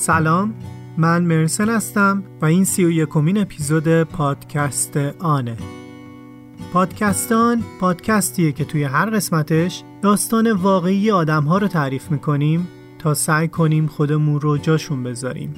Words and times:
سلام 0.00 0.54
من 0.96 1.22
مرسن 1.22 1.68
هستم 1.68 2.22
و 2.42 2.44
این 2.44 2.64
سی 2.64 2.84
و 2.84 2.90
یکمین 2.90 3.38
اپیزود 3.38 4.02
پادکست 4.02 4.96
آنه. 5.18 5.56
پادکستان 6.72 7.62
پادکستیه 7.80 8.52
که 8.52 8.64
توی 8.64 8.84
هر 8.84 9.10
قسمتش 9.10 9.82
داستان 10.02 10.52
واقعی 10.52 11.10
آدم 11.10 11.44
ها 11.44 11.58
رو 11.58 11.68
تعریف 11.68 12.10
می‌کنیم 12.10 12.68
تا 12.98 13.14
سعی 13.14 13.48
کنیم 13.48 13.86
خودمون 13.86 14.40
رو 14.40 14.58
جاشون 14.58 15.02
بذاریم. 15.02 15.54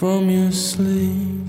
From 0.00 0.30
your 0.36 0.52
sleep. 0.52 1.48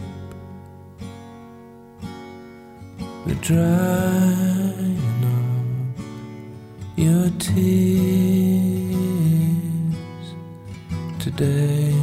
The 3.27 3.35
drying 3.47 5.21
of 5.37 5.97
your 7.05 7.29
tears. 7.43 8.88
Today 11.19 11.93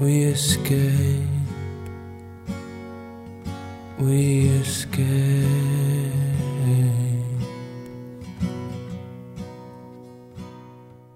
we 0.00 0.12
escape 0.32 1.28
We 3.98 4.48
escape 4.62 5.60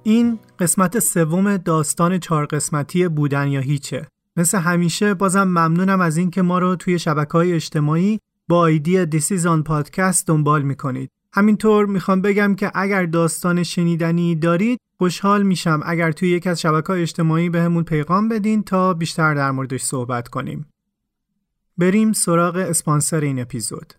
این 0.03 0.39
قسمت 0.59 0.99
سوم 0.99 1.57
داستان 1.57 2.19
چهار 2.19 2.47
قسمتی 2.47 3.09
بودن 3.09 3.49
یا 3.49 3.61
هیچه. 3.61 4.07
مثل 4.37 4.59
همیشه 4.59 5.15
بازم 5.15 5.45
ممنونم 5.45 6.01
از 6.01 6.17
اینکه 6.17 6.43
ما 6.43 6.59
رو 6.59 6.77
توی 6.77 6.99
شبکه 6.99 7.33
های 7.33 7.53
اجتماعی 7.53 8.21
با 8.49 8.67
ایدی 8.67 9.07
دیسیزان 9.07 9.63
پادکست 9.63 10.27
دنبال 10.27 10.63
می‌کنید. 10.63 11.11
همینطور 11.37 11.87
می‌خوام 11.87 12.23
بگم 12.23 12.55
که 12.55 12.71
اگر 12.75 13.07
داستان 13.07 13.63
شنیدنی 13.63 14.35
دارید 14.35 14.81
خوشحال 14.99 15.43
میشم 15.43 15.81
اگر 15.85 16.13
توی 16.13 16.29
یک 16.31 16.47
از 16.47 16.61
شبکه 16.61 16.91
اجتماعی 16.91 17.51
بهمون 17.51 17.83
به 17.83 17.91
پیغام 17.91 18.29
بدین 18.29 18.63
تا 18.63 18.95
بیشتر 18.95 19.35
در 19.35 19.51
موردش 19.51 19.83
صحبت 19.83 20.29
کنیم. 20.29 20.67
بریم 21.79 22.13
سراغ 22.13 22.57
اسپانسر 22.57 23.21
این 23.21 23.41
اپیزود. 23.41 23.95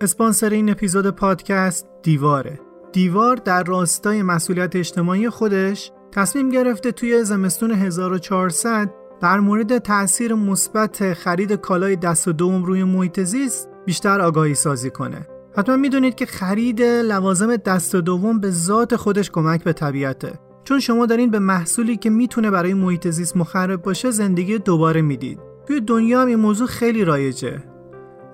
اسپانسر 0.00 0.50
این 0.50 0.70
اپیزود 0.70 1.10
پادکست 1.10 1.86
دیواره 2.02 2.60
دیوار 2.92 3.36
در 3.36 3.62
راستای 3.62 4.22
مسئولیت 4.22 4.76
اجتماعی 4.76 5.30
خودش 5.30 5.92
تصمیم 6.12 6.50
گرفته 6.50 6.92
توی 6.92 7.24
زمستون 7.24 7.70
1400 7.70 9.03
در 9.20 9.40
مورد 9.40 9.78
تاثیر 9.78 10.34
مثبت 10.34 11.12
خرید 11.12 11.52
کالای 11.52 11.96
دست 11.96 12.28
و 12.28 12.32
دوم 12.32 12.64
روی 12.64 12.84
محیط 12.84 13.20
زیست 13.20 13.68
بیشتر 13.86 14.20
آگاهی 14.20 14.54
سازی 14.54 14.90
کنه. 14.90 15.26
حتما 15.56 15.76
می‌دونید 15.76 16.14
که 16.14 16.26
خرید 16.26 16.82
لوازم 16.82 17.56
دست 17.56 17.94
و 17.94 18.00
دوم 18.00 18.40
به 18.40 18.50
ذات 18.50 18.96
خودش 18.96 19.30
کمک 19.30 19.64
به 19.64 19.72
طبیعته. 19.72 20.32
چون 20.64 20.80
شما 20.80 21.06
دارین 21.06 21.30
به 21.30 21.38
محصولی 21.38 21.96
که 21.96 22.10
می‌تونه 22.10 22.50
برای 22.50 22.74
محیط 22.74 23.08
زیست 23.08 23.36
مخرب 23.36 23.82
باشه 23.82 24.10
زندگی 24.10 24.58
دوباره 24.58 25.02
می‌دید. 25.02 25.38
توی 25.66 25.80
دنیا 25.80 26.22
هم 26.22 26.26
این 26.26 26.38
موضوع 26.38 26.66
خیلی 26.66 27.04
رایجه. 27.04 27.62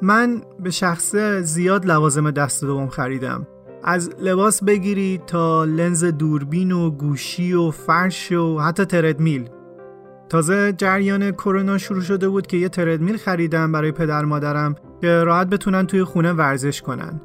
من 0.02 0.42
به 0.60 0.70
شخص 0.70 1.16
زیاد 1.42 1.86
لوازم 1.86 2.30
دست 2.30 2.64
دوم 2.64 2.88
خریدم 2.88 3.46
از 3.84 4.10
لباس 4.20 4.64
بگیری 4.64 5.20
تا 5.26 5.64
لنز 5.64 6.04
دوربین 6.04 6.72
و 6.72 6.90
گوشی 6.90 7.52
و 7.52 7.70
فرش 7.70 8.32
و 8.32 8.58
حتی 8.58 8.84
تردمیل 8.84 9.48
تازه 10.30 10.72
جریان 10.72 11.30
کرونا 11.30 11.78
شروع 11.78 12.00
شده 12.00 12.28
بود 12.28 12.46
که 12.46 12.56
یه 12.56 12.68
تردمیل 12.68 13.16
خریدم 13.16 13.72
برای 13.72 13.92
پدر 13.92 14.24
مادرم 14.24 14.74
که 15.00 15.24
راحت 15.24 15.46
بتونن 15.46 15.86
توی 15.86 16.04
خونه 16.04 16.32
ورزش 16.32 16.82
کنن. 16.82 17.20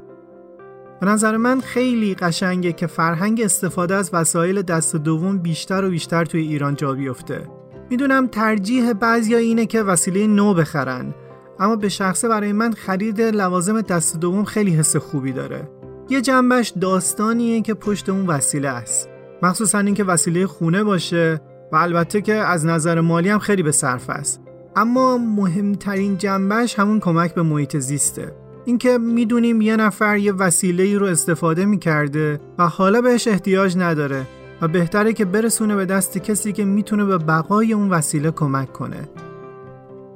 به 1.00 1.06
نظر 1.06 1.36
من 1.36 1.60
خیلی 1.60 2.14
قشنگه 2.14 2.72
که 2.72 2.86
فرهنگ 2.86 3.40
استفاده 3.44 3.94
از 3.94 4.10
وسایل 4.12 4.62
دست 4.62 4.96
دوم 4.96 5.38
بیشتر 5.38 5.84
و 5.84 5.90
بیشتر 5.90 6.24
توی 6.24 6.40
ایران 6.40 6.74
جا 6.74 6.92
بیفته. 6.92 7.48
می‌دونم 7.90 8.26
ترجیح 8.26 8.92
بعضیا 8.92 9.38
اینه 9.38 9.66
که 9.66 9.82
وسیله 9.82 10.26
نو 10.26 10.54
بخرن 10.54 11.14
اما 11.58 11.76
به 11.76 11.88
شخصه 11.88 12.28
برای 12.28 12.52
من 12.52 12.72
خرید 12.72 13.20
لوازم 13.20 13.80
دست 13.80 14.20
دوم 14.20 14.44
خیلی 14.44 14.70
حس 14.70 14.96
خوبی 14.96 15.32
داره. 15.32 15.70
یه 16.10 16.20
جنبش 16.20 16.72
داستانیه 16.80 17.62
که 17.62 17.74
پشت 17.74 18.08
اون 18.08 18.26
وسیله 18.26 18.68
است. 18.68 19.08
مخصوصا 19.42 19.78
اینکه 19.78 20.04
وسیله 20.04 20.46
خونه 20.46 20.84
باشه 20.84 21.40
و 21.72 21.76
البته 21.76 22.20
که 22.20 22.34
از 22.34 22.66
نظر 22.66 23.00
مالی 23.00 23.28
هم 23.28 23.38
خیلی 23.38 23.62
به 23.62 23.72
صرف 23.72 24.10
است. 24.10 24.40
اما 24.76 25.18
مهمترین 25.18 26.18
جنبش 26.18 26.78
همون 26.78 27.00
کمک 27.00 27.34
به 27.34 27.42
محیط 27.42 27.76
زیسته. 27.76 28.32
اینکه 28.64 28.98
می‌دونیم 28.98 29.60
یه 29.60 29.76
نفر 29.76 30.16
یه 30.16 30.32
وسیله 30.32 30.82
ای 30.82 30.94
رو 30.94 31.06
استفاده 31.06 31.64
می‌کرده 31.64 32.40
و 32.58 32.66
حالا 32.66 33.00
بهش 33.00 33.28
احتیاج 33.28 33.78
نداره 33.78 34.26
و 34.62 34.68
بهتره 34.68 35.12
که 35.12 35.24
برسونه 35.24 35.76
به 35.76 35.84
دست 35.84 36.18
کسی 36.18 36.52
که 36.52 36.64
می‌تونه 36.64 37.04
به 37.04 37.18
بقای 37.18 37.72
اون 37.72 37.90
وسیله 37.90 38.30
کمک 38.30 38.72
کنه. 38.72 39.08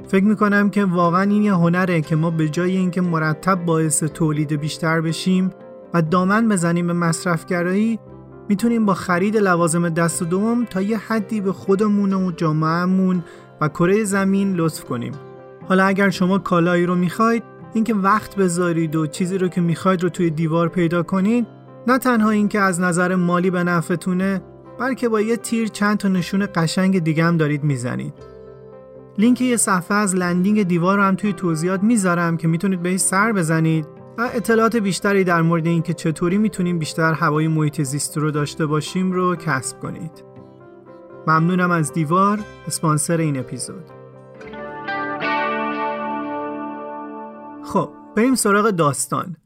فکر 0.09 0.25
می‌کنم 0.25 0.71
که 0.71 0.85
واقعا 0.85 1.23
این 1.23 1.43
یه 1.43 1.55
هنره 1.55 2.01
که 2.01 2.17
ما 2.17 2.31
به 2.31 2.49
جای 2.49 2.77
اینکه 2.77 3.01
مرتب 3.01 3.65
باعث 3.65 4.03
تولید 4.03 4.53
بیشتر 4.53 5.01
بشیم 5.01 5.51
و 5.95 6.03
دامن 6.03 6.49
بزنیم 6.49 6.87
به 6.87 6.93
مصرفگرایی 6.93 7.99
می‌تونیم 8.51 8.87
با 8.87 8.95
خرید 8.95 9.37
لوازم 9.37 9.89
دست 9.89 10.23
دوم 10.23 10.65
تا 10.65 10.83
یه 10.83 10.99
حدی 10.99 11.41
به 11.41 11.53
خودمون 11.53 12.13
و 12.13 12.33
جامعهمون 12.33 13.25
و 13.61 13.69
کره 13.69 14.05
زمین 14.05 14.55
لطف 14.55 14.85
کنیم. 14.85 15.13
حالا 15.69 15.85
اگر 15.85 16.11
شما 16.11 16.39
کالایی 16.39 16.87
رو 16.87 16.95
می‌خواید 16.95 17.43
اینکه 17.75 17.95
وقت 17.95 18.37
بذارید 18.37 18.97
و 18.97 19.07
چیزی 19.07 19.39
رو 19.39 19.49
که 19.49 19.61
می‌خواید 19.61 20.03
رو 20.03 20.09
توی 20.09 20.31
دیوار 20.31 20.69
پیدا 20.69 21.03
کنید 21.03 21.47
نه 21.87 21.99
تنها 21.99 22.31
اینکه 22.31 22.61
از 22.61 22.81
نظر 22.81 23.15
مالی 23.15 23.51
به 23.51 23.65
نفعتونه 23.65 24.43
بلکه 24.81 25.09
با 25.09 25.21
یه 25.21 25.37
تیر 25.37 25.69
چند 25.69 25.97
تا 25.97 26.09
نشون 26.09 26.49
قشنگ 26.55 26.99
دیگه 26.99 27.25
هم 27.25 27.37
دارید 27.37 27.65
می‌زنید. 27.65 28.15
لینک 29.19 29.41
یه 29.41 29.57
صفحه 29.57 29.97
از 29.97 30.15
لندینگ 30.17 30.63
دیوار 30.63 30.97
رو 30.97 31.03
هم 31.03 31.15
توی 31.15 31.33
توضیحات 31.33 31.83
می‌ذارم 31.83 32.37
که 32.37 32.49
می‌تونید 32.49 32.83
بهش 32.83 33.01
سر 33.01 33.33
بزنید. 33.33 34.00
و 34.21 34.31
اطلاعات 34.35 34.77
بیشتری 34.77 35.25
در 35.25 35.43
مورد 35.43 35.67
اینکه 35.67 35.95
چطوری 35.95 36.39
می‌تونیم 36.39 36.79
بیشتر 36.79 37.13
هوای 37.13 37.49
محیط 37.49 37.83
زیست 37.83 38.19
رو 38.19 38.31
داشته 38.31 38.67
باشیم 38.67 39.13
رو 39.13 39.37
کسب 39.37 39.81
کنید. 39.81 40.25
ممنونم 41.27 41.71
از 41.71 41.93
دیوار 41.93 42.41
اسپانسر 42.67 43.17
این 43.17 43.39
اپیزود. 43.39 43.91
خب 47.65 47.91
بریم 48.17 48.35
سراغ 48.35 48.71
داستان. 48.71 49.37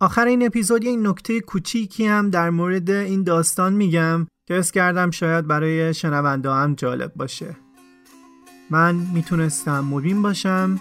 آخر 0.00 0.26
این 0.26 0.46
اپیزود 0.46 0.84
یه 0.84 0.96
نکته 0.96 1.40
کوچیکی 1.40 2.06
هم 2.06 2.30
در 2.30 2.50
مورد 2.50 2.90
این 2.90 3.22
داستان 3.22 3.72
میگم 3.72 4.26
که 4.46 4.58
اس 4.58 4.70
کردم 4.70 5.10
شاید 5.10 5.46
برای 5.46 5.94
شنونده 5.94 6.50
هم 6.50 6.74
جالب 6.74 7.12
باشه. 7.14 7.56
من 8.70 8.94
می‌تونستم 8.94 9.84
مبین 9.90 10.22
باشم 10.22 10.78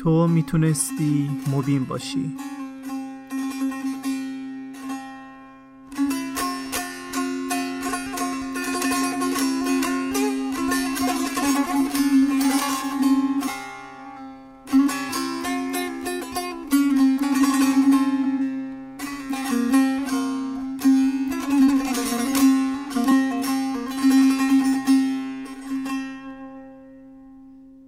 تو 0.00 0.28
می‌تونستی 0.28 1.30
مبین 1.52 1.84
باشی 1.84 2.36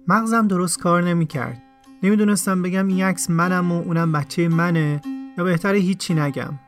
مغزم 0.07 0.47
درست 0.47 0.79
کار 0.79 1.03
نمی‌کرد. 1.03 1.72
نمی‌دونستم 2.03 2.61
بگم 2.61 2.87
این 2.87 3.03
عکس 3.03 3.29
منم 3.29 3.71
و 3.71 3.81
اونم 3.81 4.11
بچه 4.11 4.49
منه 4.49 5.01
یا 5.37 5.43
بهتره 5.43 5.77
هیچی 5.77 6.13
نگم. 6.13 6.59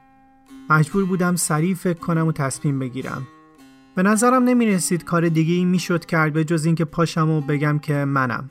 مجبور 0.69 1.05
بودم 1.05 1.35
سریع 1.35 1.75
فکر 1.75 1.99
کنم 1.99 2.27
و 2.27 2.31
تصمیم 2.31 2.79
بگیرم. 2.79 3.27
به 3.95 4.03
نظرم 4.03 4.43
نمی 4.43 4.65
رسید 4.65 5.03
کار 5.03 5.29
دیگه 5.29 5.53
ای 5.53 5.65
می 5.65 5.79
شد 5.79 6.05
کرد 6.05 6.33
به 6.33 6.43
جز 6.43 6.65
اینکه 6.65 6.85
پاشم 6.85 7.29
و 7.29 7.41
بگم 7.41 7.79
که 7.79 7.93
منم. 7.93 8.49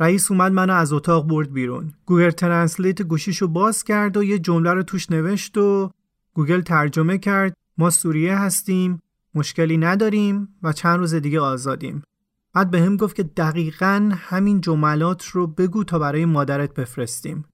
رئیس 0.00 0.30
اومد 0.30 0.52
منو 0.52 0.72
از 0.72 0.92
اتاق 0.92 1.28
برد 1.28 1.52
بیرون. 1.52 1.92
Google 2.06 2.30
Translate 2.30 3.02
گوشیشو 3.02 3.48
باز 3.48 3.84
کرد 3.84 4.16
و 4.16 4.24
یه 4.24 4.38
جمله 4.38 4.72
رو 4.72 4.82
توش 4.82 5.10
نوشت 5.10 5.58
و 5.58 5.90
گوگل 6.34 6.60
ترجمه 6.60 7.18
کرد 7.18 7.54
ما 7.78 7.90
سوریه 7.90 8.38
هستیم 8.38 9.00
مشکلی 9.34 9.76
نداریم 9.78 10.48
و 10.62 10.72
چند 10.72 10.98
روز 10.98 11.14
دیگه 11.14 11.40
آزادیم. 11.40 12.02
بعد 12.54 12.70
به 12.70 12.82
هم 12.82 12.96
گفت 12.96 13.16
که 13.16 13.22
دقیقا 13.22 14.10
همین 14.14 14.60
جملات 14.60 15.26
رو 15.26 15.46
بگو 15.46 15.84
تا 15.84 15.98
برای 15.98 16.24
مادرت 16.24 16.74
بفرستیم. 16.74 17.44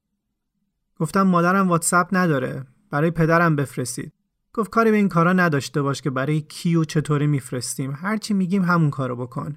گفتم 0.97 1.23
مادرم 1.23 1.69
واتساپ 1.69 2.09
نداره. 2.13 2.67
برای 2.91 3.11
پدرم 3.11 3.57
بفرستید. 3.57 4.13
گفت 4.55 4.71
کاری 4.71 4.91
به 4.91 4.97
این 4.97 5.09
کارا 5.09 5.33
نداشته 5.33 5.83
باش 5.83 6.03
که 6.03 6.11
برای 6.11 6.41
کی 6.41 6.77
و 6.77 6.85
چطوری 6.85 7.27
میفرستیم. 7.27 7.93
هرچی 7.97 8.35
میگیم 8.35 8.65
همون 8.65 8.91
کارو 8.91 9.17
بکن. 9.17 9.57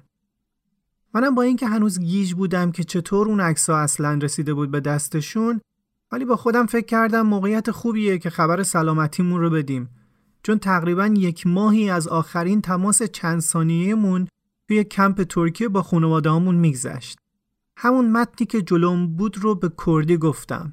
منم 1.14 1.34
با 1.34 1.42
اینکه 1.42 1.66
هنوز 1.66 2.00
گیج 2.00 2.34
بودم 2.34 2.72
که 2.72 2.84
چطور 2.84 3.28
اون 3.28 3.40
عکس‌ها 3.40 3.78
اصلا 3.78 4.18
رسیده 4.22 4.54
بود 4.54 4.70
به 4.70 4.80
دستشون 4.80 5.60
ولی 6.12 6.24
با 6.24 6.36
خودم 6.36 6.66
فکر 6.66 6.86
کردم 6.86 7.22
موقعیت 7.22 7.70
خوبیه 7.70 8.18
که 8.18 8.30
خبر 8.30 8.62
سلامتیمون 8.62 9.40
رو 9.40 9.50
بدیم 9.50 9.88
چون 10.42 10.58
تقریبا 10.58 11.06
یک 11.06 11.46
ماهی 11.46 11.90
از 11.90 12.08
آخرین 12.08 12.60
تماس 12.60 13.02
چند 13.02 13.40
ثانیه‌مون 13.40 14.28
توی 14.72 14.84
کمپ 14.84 15.22
ترکیه 15.22 15.68
با 15.68 15.82
خانواده 15.82 16.30
همون 16.30 16.54
میگذشت. 16.54 17.18
همون 17.76 18.10
متنی 18.10 18.46
که 18.46 18.62
جلوم 18.62 19.16
بود 19.16 19.38
رو 19.38 19.54
به 19.54 19.70
کردی 19.86 20.16
گفتم. 20.16 20.72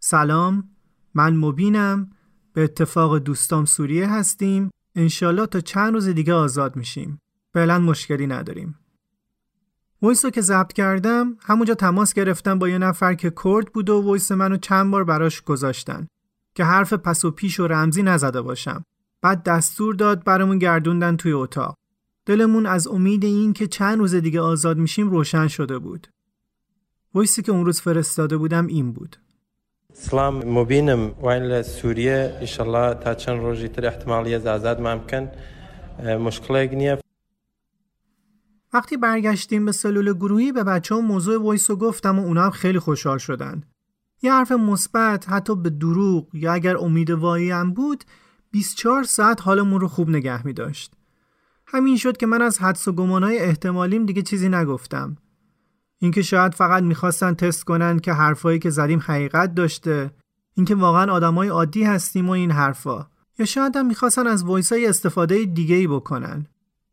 سلام 0.00 0.68
من 1.14 1.36
مبینم 1.36 2.10
به 2.52 2.64
اتفاق 2.64 3.18
دوستام 3.18 3.64
سوریه 3.64 4.10
هستیم 4.10 4.70
انشالله 4.94 5.46
تا 5.46 5.60
چند 5.60 5.94
روز 5.94 6.08
دیگه 6.08 6.34
آزاد 6.34 6.76
میشیم. 6.76 7.20
فعلا 7.54 7.78
مشکلی 7.78 8.26
نداریم. 8.26 8.78
ویس 10.02 10.24
رو 10.24 10.30
که 10.30 10.40
ضبط 10.40 10.72
کردم 10.72 11.36
همونجا 11.40 11.74
تماس 11.74 12.14
گرفتم 12.14 12.58
با 12.58 12.68
یه 12.68 12.78
نفر 12.78 13.14
که 13.14 13.32
کرد 13.44 13.72
بود 13.72 13.90
و 13.90 14.12
ویس 14.12 14.32
منو 14.32 14.56
چند 14.56 14.90
بار 14.90 15.04
براش 15.04 15.42
گذاشتن 15.42 16.06
که 16.54 16.64
حرف 16.64 16.92
پس 16.92 17.24
و 17.24 17.30
پیش 17.30 17.60
و 17.60 17.66
رمزی 17.66 18.02
نزده 18.02 18.42
باشم 18.42 18.82
بعد 19.22 19.42
دستور 19.42 19.94
داد 19.94 20.24
برامون 20.24 20.58
گردوندن 20.58 21.16
توی 21.16 21.32
اتاق 21.32 21.74
دلمون 22.28 22.66
از 22.66 22.86
امید 22.88 23.24
این 23.24 23.52
که 23.52 23.66
چند 23.66 23.98
روز 23.98 24.14
دیگه 24.14 24.40
آزاد 24.40 24.78
میشیم 24.78 25.10
روشن 25.10 25.48
شده 25.48 25.78
بود. 25.78 26.06
voice 27.14 27.37
ی 27.37 27.42
که 27.42 27.52
اون 27.52 27.64
روز 27.64 27.80
فرستاده 27.80 28.36
بودم 28.36 28.66
این 28.66 28.92
بود. 28.92 29.16
سلام 29.92 30.44
مبینم. 30.44 31.14
وین 31.22 31.62
سوریه 31.62 32.36
انشالله 32.40 32.94
تا 32.94 33.14
چند 33.14 33.40
روزی 33.40 33.68
تر 33.68 33.86
احتمالی 33.86 34.34
از 34.34 34.46
آزاد 34.46 34.80
ممکن 34.80 35.30
مشکل 36.20 36.68
نیه 36.74 36.98
وقتی 38.72 38.96
برگشتیم 38.96 39.64
به 39.64 39.72
سلول 39.72 40.12
گروهی 40.12 40.52
به 40.52 40.64
بچه 40.64 40.94
ها 40.94 41.00
موضوع 41.00 41.42
voice 41.42 41.70
رو 41.70 41.76
گفتم 41.76 42.18
و 42.18 42.22
اونا 42.22 42.42
هم 42.42 42.50
خیلی 42.50 42.78
خوشحال 42.78 43.18
شدن. 43.18 43.62
یه 44.22 44.32
حرف 44.32 44.52
مثبت 44.52 45.28
حتی 45.28 45.56
به 45.56 45.70
دروغ 45.70 46.34
یا 46.34 46.52
اگر 46.52 46.76
امیدواری 46.76 47.50
هم 47.50 47.72
بود 47.72 48.04
24 48.50 49.02
ساعت 49.02 49.42
حالمون 49.42 49.80
رو 49.80 49.88
خوب 49.88 50.10
نگه 50.10 50.46
می 50.46 50.52
داشت. 50.52 50.97
همین 51.70 51.96
شد 51.96 52.16
که 52.16 52.26
من 52.26 52.42
از 52.42 52.58
حدس 52.58 52.88
و 52.88 52.92
گمانهای 52.92 53.38
احتمالیم 53.38 54.06
دیگه 54.06 54.22
چیزی 54.22 54.48
نگفتم. 54.48 55.16
اینکه 55.98 56.22
شاید 56.22 56.54
فقط 56.54 56.82
می‌خواستن 56.82 57.34
تست 57.34 57.64
کنن 57.64 57.98
که 57.98 58.12
حرفایی 58.12 58.58
که 58.58 58.70
زدیم 58.70 59.00
حقیقت 59.06 59.54
داشته 59.54 60.10
اینکه 60.54 60.74
واقعا 60.74 61.12
آدمای 61.12 61.48
عادی 61.48 61.84
هستیم 61.84 62.28
و 62.28 62.30
این 62.30 62.50
حرفا 62.50 63.06
یا 63.38 63.46
شاید 63.46 63.76
هم 63.76 63.86
می‌خواستن 63.86 64.26
از 64.26 64.44
وایس 64.44 64.72
های 64.72 64.86
استفاده 64.86 65.44
دیگه 65.44 65.74
ای 65.74 65.86
بکنن 65.86 66.46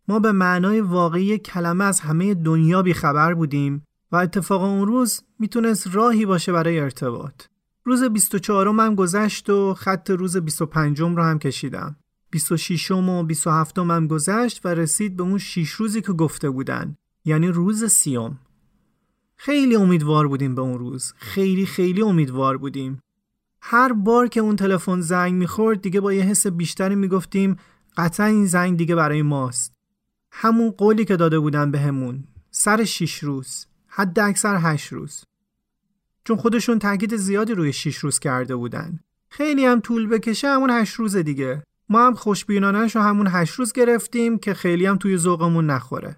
ما 0.07 0.19
به 0.19 0.31
معنای 0.31 0.81
واقعی 0.81 1.38
کلمه 1.38 1.83
از 1.83 2.00
همه 2.00 2.33
دنیا 2.33 2.81
بیخبر 2.81 3.33
بودیم 3.33 3.83
و 4.12 4.16
اتفاق 4.16 4.62
اون 4.62 4.88
روز 4.88 5.22
می‌تونست 5.39 5.95
راهی 5.95 6.25
باشه 6.25 6.51
برای 6.51 6.80
ارتباط. 6.80 7.44
روز 7.83 8.04
24 8.04 8.68
هم 8.68 8.95
گذشت 8.95 9.50
و 9.50 9.74
خط 9.74 10.10
روز 10.10 10.38
25 10.38 11.00
رو 11.00 11.24
هم 11.24 11.39
کشیدم. 11.39 11.95
26 12.35 12.91
و 12.91 13.23
27 13.23 13.79
هم 13.79 14.07
گذشت 14.07 14.65
و 14.65 14.67
رسید 14.67 15.15
به 15.17 15.23
اون 15.23 15.37
6 15.37 15.69
روزی 15.69 16.01
که 16.01 16.13
گفته 16.13 16.49
بودن. 16.49 16.95
یعنی 17.25 17.47
روز 17.47 17.85
سیوم. 17.85 18.39
خیلی 19.35 19.75
امیدوار 19.75 20.27
بودیم 20.27 20.55
به 20.55 20.61
اون 20.61 20.79
روز. 20.79 21.13
خیلی 21.17 21.65
خیلی 21.65 22.01
امیدوار 22.01 22.57
بودیم. 22.57 22.99
هر 23.61 23.93
بار 23.93 24.27
که 24.27 24.39
اون 24.39 24.55
تلفن 24.55 25.01
زنگ 25.01 25.33
می‌خورد 25.33 25.81
دیگه 25.81 25.99
با 25.99 26.13
یه 26.13 26.23
حس 26.23 26.47
بیشتری 26.47 26.95
می‌گفتیم 26.95 27.57
قطعا 27.97 28.25
این 28.25 28.45
زنگ 28.45 28.77
دیگه 28.77 28.95
برای 28.95 29.21
ماست. 29.21 29.73
همون 30.31 30.71
قولی 30.71 31.05
که 31.05 31.15
داده 31.15 31.39
بودن 31.39 31.71
بهمون 31.71 32.23
سر 32.51 32.83
شیش 32.83 33.23
روز 33.23 33.65
حد 33.88 34.19
اکثر 34.19 34.57
هشت 34.61 34.93
روز 34.93 35.23
چون 36.23 36.38
خودشون 36.38 36.79
تاکید 36.79 37.15
زیادی 37.15 37.53
روی 37.53 37.73
شیش 37.73 37.97
روز 37.97 38.19
کرده 38.19 38.55
بودن 38.55 38.99
خیلی 39.29 39.65
هم 39.65 39.79
طول 39.79 40.07
بکشه 40.07 40.47
همون 40.47 40.69
هشت 40.69 40.93
روز 40.93 41.15
دیگه 41.15 41.63
ما 41.89 42.07
هم 42.07 42.13
خوشبینانش 42.13 42.95
رو 42.95 43.01
همون 43.01 43.27
هشت 43.29 43.53
روز 43.53 43.73
گرفتیم 43.73 44.37
که 44.37 44.53
خیلی 44.53 44.85
هم 44.85 44.97
توی 44.97 45.17
ذوقمون 45.17 45.65
نخوره 45.65 46.17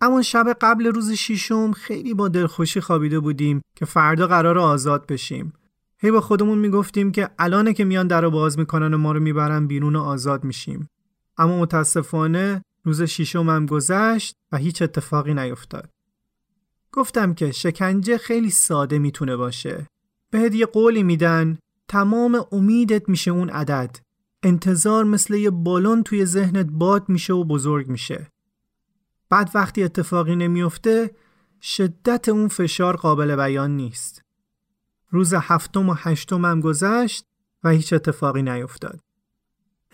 اما 0.00 0.22
شب 0.22 0.56
قبل 0.60 0.86
روز 0.86 1.12
شیشم 1.12 1.72
خیلی 1.72 2.14
با 2.14 2.28
دلخوشی 2.28 2.80
خوابیده 2.80 3.20
بودیم 3.20 3.62
که 3.74 3.84
فردا 3.84 4.26
قرار 4.26 4.58
آزاد 4.58 5.06
بشیم 5.06 5.52
هی 5.98 6.10
با 6.10 6.20
خودمون 6.20 6.58
می‌گفتیم 6.58 7.12
که 7.12 7.30
الانه 7.38 7.72
که 7.72 7.84
میان 7.84 8.06
در 8.06 8.28
باز 8.28 8.58
می‌کنن 8.58 8.94
و 8.94 8.98
ما 8.98 9.12
رو 9.12 9.20
می‌برن 9.20 9.66
بیرون 9.66 9.96
و 9.96 10.00
آزاد 10.00 10.44
میشیم 10.44 10.88
اما 11.38 11.60
متاسفانه 11.60 12.62
روز 12.84 13.02
شیشم 13.02 13.50
هم 13.50 13.66
گذشت 13.66 14.34
و 14.52 14.56
هیچ 14.56 14.82
اتفاقی 14.82 15.34
نیفتاد. 15.34 15.90
گفتم 16.92 17.34
که 17.34 17.52
شکنجه 17.52 18.18
خیلی 18.18 18.50
ساده 18.50 18.98
می‌تونه 18.98 19.36
باشه. 19.36 19.86
بهت 20.30 20.54
یه 20.54 20.66
قولی 20.66 21.02
میدن 21.02 21.58
تمام 21.88 22.46
امیدت 22.52 23.08
میشه 23.08 23.30
اون 23.30 23.50
عدد. 23.50 23.96
انتظار 24.42 25.04
مثل 25.04 25.34
یه 25.34 25.50
بالون 25.50 26.02
توی 26.02 26.24
ذهنت 26.24 26.66
باد 26.66 27.08
میشه 27.08 27.32
و 27.32 27.44
بزرگ 27.44 27.88
میشه. 27.88 28.30
بعد 29.28 29.50
وقتی 29.54 29.82
اتفاقی 29.82 30.36
نمیفته 30.36 31.10
شدت 31.62 32.28
اون 32.28 32.48
فشار 32.48 32.96
قابل 32.96 33.36
بیان 33.36 33.76
نیست. 33.76 34.22
روز 35.10 35.34
هفتم 35.34 35.88
و 35.88 35.94
هشتم 35.98 36.44
هم 36.44 36.60
گذشت 36.60 37.26
و 37.64 37.70
هیچ 37.70 37.92
اتفاقی 37.92 38.42
نیفتاد. 38.42 39.00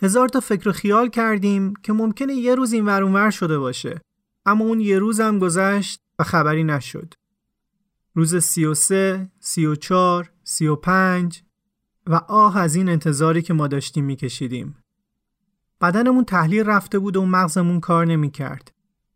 هزار 0.01 0.29
تا 0.29 0.39
فکر 0.39 0.69
و 0.69 0.71
خیال 0.71 1.09
کردیم 1.09 1.73
که 1.73 1.93
ممکنه 1.93 2.33
یه 2.33 2.55
روز 2.55 2.73
این 2.73 2.85
ور 2.85 3.29
شده 3.31 3.59
باشه 3.59 4.01
اما 4.45 4.65
اون 4.65 4.79
یه 4.79 4.99
روز 4.99 5.19
هم 5.19 5.39
گذشت 5.39 6.01
و 6.19 6.23
خبری 6.23 6.63
نشد 6.63 7.13
روز 8.15 8.35
سی 8.35 8.65
و 8.65 8.73
سه، 8.73 9.31
سی 10.43 10.67
و 12.09 12.15
آه 12.15 12.57
از 12.57 12.75
این 12.75 12.89
انتظاری 12.89 13.41
که 13.41 13.53
ما 13.53 13.67
داشتیم 13.67 14.05
میکشیدیم 14.05 14.75
بدنمون 15.81 16.23
تحلیل 16.23 16.65
رفته 16.65 16.99
بود 16.99 17.17
و 17.17 17.25
مغزمون 17.25 17.79
کار 17.79 18.05
نمی‌کرد. 18.05 18.71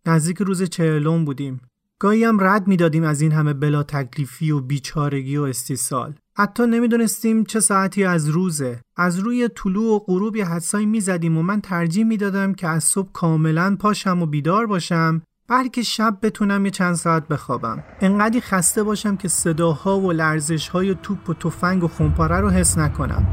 نزدیک 0.06 0.38
روز 0.38 0.64
چهلم 0.64 1.26
بودیم. 1.26 1.62
گاهی 2.00 2.24
هم 2.24 2.44
رد 2.44 2.68
می‌دادیم 2.68 3.04
از 3.04 3.22
این 3.22 3.32
همه 3.32 3.54
بلا 3.54 3.84
تکلیفی 3.84 4.52
و 4.52 4.60
بیچارگی 4.60 5.38
و 5.38 5.44
استیصال. 5.44 6.14
حتی 6.38 6.68
نمی‌دونستیم 6.68 7.44
چه 7.44 7.60
ساعتی 7.60 8.04
از 8.04 8.30
روزه 8.30 8.82
از 8.96 9.20
روی 9.20 9.50
طلوع 9.56 9.96
و 9.96 10.00
غروب 10.00 10.36
یه 10.36 10.46
حدسایی 10.46 10.86
می‌زدیم 10.86 11.38
و 11.38 11.42
من 11.44 11.62
ترجیح 11.62 12.06
می‌دادم 12.06 12.54
که 12.54 12.68
از 12.68 12.84
صبح 12.84 13.12
کاملا 13.12 13.76
پاشم 13.80 14.22
و 14.22 14.26
بیدار 14.26 14.66
باشم 14.66 15.22
بلکه 15.48 15.82
شب 15.82 16.18
بتونم 16.22 16.66
یه 16.66 16.72
چند 16.72 16.96
ساعت 16.96 17.28
بخوابم. 17.28 17.84
انقدی 18.02 18.42
خسته 18.42 18.84
باشم 18.84 19.18
که 19.18 19.28
صداها 19.28 20.00
و 20.00 20.12
لرزشهای 20.12 20.96
توپ 21.04 21.30
و 21.30 21.34
تفنگ 21.34 21.84
و 21.84 21.88
خونپاره 21.88 22.40
رو 22.40 22.50
حس 22.50 22.78
نکنم. 22.78 23.28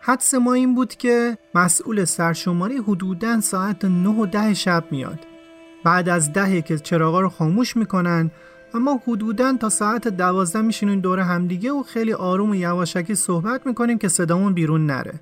حدس 0.00 0.34
ما 0.34 0.52
این 0.52 0.74
بود 0.74 0.94
که 0.94 1.38
مسئول 1.54 2.04
سرشماری 2.04 2.76
حدودا 2.76 3.40
ساعت 3.40 3.84
9 3.84 4.08
و 4.08 4.26
ده 4.26 4.54
شب 4.54 4.84
میاد. 4.90 5.29
بعد 5.84 6.08
از 6.08 6.32
دهه 6.32 6.62
که 6.62 6.78
چراغا 6.78 7.20
رو 7.20 7.28
خاموش 7.28 7.76
می‌کنن 7.76 8.30
و 8.74 8.78
ما 8.78 9.00
حدودا 9.06 9.56
تا 9.60 9.68
ساعت 9.68 10.08
دوازده 10.08 10.60
میشینیم 10.60 11.00
دور 11.00 11.20
همدیگه 11.20 11.72
و 11.72 11.82
خیلی 11.82 12.12
آروم 12.12 12.50
و 12.50 12.54
یواشکی 12.54 13.14
صحبت 13.14 13.66
می‌کنیم 13.66 13.98
که 13.98 14.08
صدامون 14.08 14.54
بیرون 14.54 14.86
نره. 14.86 15.20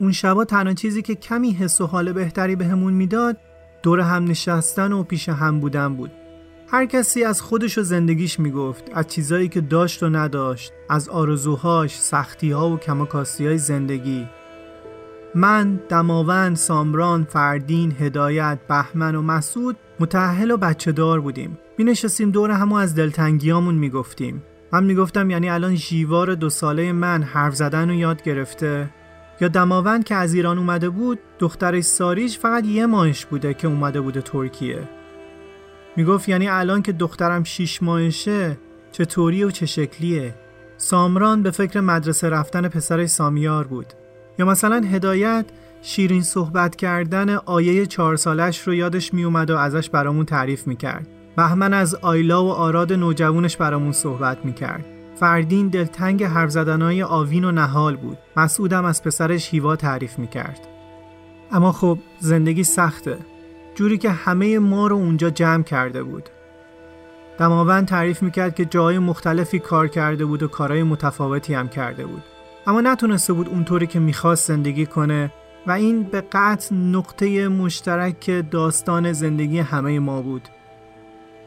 اون 0.00 0.12
شبا 0.12 0.44
تنها 0.44 0.74
چیزی 0.74 1.02
که 1.02 1.14
کمی 1.14 1.52
حس 1.52 1.80
و 1.80 1.86
حال 1.86 2.12
بهتری 2.12 2.56
بهمون 2.56 2.92
می‌داد 2.92 3.36
دور 3.82 4.00
هم 4.00 4.24
نشستن 4.24 4.92
و 4.92 5.02
پیش 5.02 5.28
هم 5.28 5.60
بودن 5.60 5.94
بود. 5.94 6.10
هر 6.70 6.86
کسی 6.86 7.24
از 7.24 7.40
خودش 7.40 7.78
و 7.78 7.82
زندگیش 7.82 8.40
می‌گفت 8.40 8.84
از 8.94 9.06
چیزایی 9.06 9.48
که 9.48 9.60
داشت 9.60 10.02
و 10.02 10.08
نداشت 10.08 10.72
از 10.90 11.08
آرزوهاش، 11.08 12.00
سختیها 12.00 12.70
و 12.70 12.78
کماکاستی 12.78 13.46
های 13.46 13.58
زندگی. 13.58 14.26
من، 15.34 15.80
دماوند، 15.88 16.56
سامران، 16.56 17.24
فردین، 17.24 17.96
هدایت، 18.00 18.58
بهمن 18.68 19.14
و 19.14 19.22
مسعود 19.22 19.76
متحل 20.00 20.50
و 20.50 20.56
بچه 20.56 20.92
دار 20.92 21.20
بودیم. 21.20 21.58
می 21.78 21.84
نشستیم 21.84 22.30
دور 22.30 22.50
همو 22.50 22.74
از 22.74 22.94
دلتنگیامون 22.94 23.74
می‌گفتیم. 23.74 24.42
من 24.72 24.84
می‌گفتم 24.84 25.30
یعنی 25.30 25.50
الان 25.50 25.74
جیوار 25.74 26.34
دو 26.34 26.50
ساله 26.50 26.92
من 26.92 27.22
حرف 27.22 27.54
زدن 27.54 27.88
رو 27.88 27.94
یاد 27.94 28.22
گرفته. 28.22 28.90
یا 29.40 29.48
دماوند 29.48 30.04
که 30.04 30.14
از 30.14 30.34
ایران 30.34 30.58
اومده 30.58 30.88
بود 30.88 31.18
دخترش 31.38 31.84
ساریج 31.84 32.36
فقط 32.36 32.64
یه 32.64 32.86
ماهش 32.86 33.24
بوده 33.24 33.54
که 33.54 33.68
اومده 33.68 34.00
بوده 34.00 34.22
ترکیه. 34.22 34.88
می‌گفت 35.96 36.28
یعنی 36.28 36.48
الان 36.48 36.82
که 36.82 36.92
دخترم 36.92 37.44
شیش 37.44 37.82
ماهشه 37.82 38.58
چطوری 38.92 39.44
و 39.44 39.50
چه 39.50 39.66
شکلیه؟ 39.66 40.34
سامران 40.76 41.42
به 41.42 41.50
فکر 41.50 41.80
مدرسه 41.80 42.28
رفتن 42.28 42.68
پسرش 42.68 43.08
سامیار 43.08 43.66
بود. 43.66 43.86
یا 44.38 44.46
مثلا 44.46 44.76
هدایت 44.76 45.46
شیرین 45.82 46.22
صحبت 46.22 46.76
کردن 46.76 47.30
آیه 47.30 47.86
چهار 47.86 48.16
سالش 48.16 48.60
رو 48.60 48.74
یادش 48.74 49.14
میومد 49.14 49.50
و 49.50 49.56
ازش 49.56 49.90
برامون 49.90 50.24
تعریف 50.24 50.66
می‌کرد 50.66 51.06
بهمن 51.36 51.74
از 51.74 51.94
آیلا 51.94 52.44
و 52.44 52.50
آراد 52.50 52.92
نوجوانش 52.92 53.56
برامون 53.56 53.92
صحبت 53.92 54.44
می‌کرد. 54.44 54.84
فردین 55.20 55.68
دلتنگ 55.68 56.24
حرف 56.24 56.50
زدنهای 56.50 57.02
آوین 57.02 57.44
و 57.44 57.52
نهال 57.52 57.96
بود. 57.96 58.18
مسعودم 58.36 58.84
از 58.84 59.02
پسرش 59.02 59.54
هیوا 59.54 59.76
تعریف 59.76 60.18
می‌کرد. 60.18 60.60
اما 61.52 61.72
خب 61.72 61.98
زندگی 62.18 62.64
سخته. 62.64 63.16
جوری 63.74 63.98
که 63.98 64.10
همه 64.10 64.58
ما 64.58 64.86
رو 64.86 64.96
اونجا 64.96 65.30
جمع 65.30 65.62
کرده 65.62 66.02
بود. 66.02 66.28
دماوند 67.38 67.86
تعریف 67.86 68.22
می‌کرد 68.22 68.54
که 68.54 68.64
جای 68.64 68.98
مختلفی 68.98 69.58
کار 69.58 69.88
کرده 69.88 70.24
بود 70.24 70.42
و 70.42 70.48
کارهای 70.48 70.82
متفاوتی 70.82 71.54
هم 71.54 71.68
کرده 71.68 72.06
بود. 72.06 72.22
اما 72.68 72.80
نتونسته 72.80 73.32
بود 73.32 73.48
اونطوری 73.48 73.86
که 73.86 73.98
می‌خواست 73.98 74.48
زندگی 74.48 74.86
کنه 74.86 75.32
و 75.66 75.70
این 75.70 76.02
به 76.02 76.20
قطع 76.32 76.74
نقطه 76.74 77.48
مشترک 77.48 78.50
داستان 78.50 79.12
زندگی 79.12 79.58
همه 79.58 79.98
ما 79.98 80.22
بود. 80.22 80.48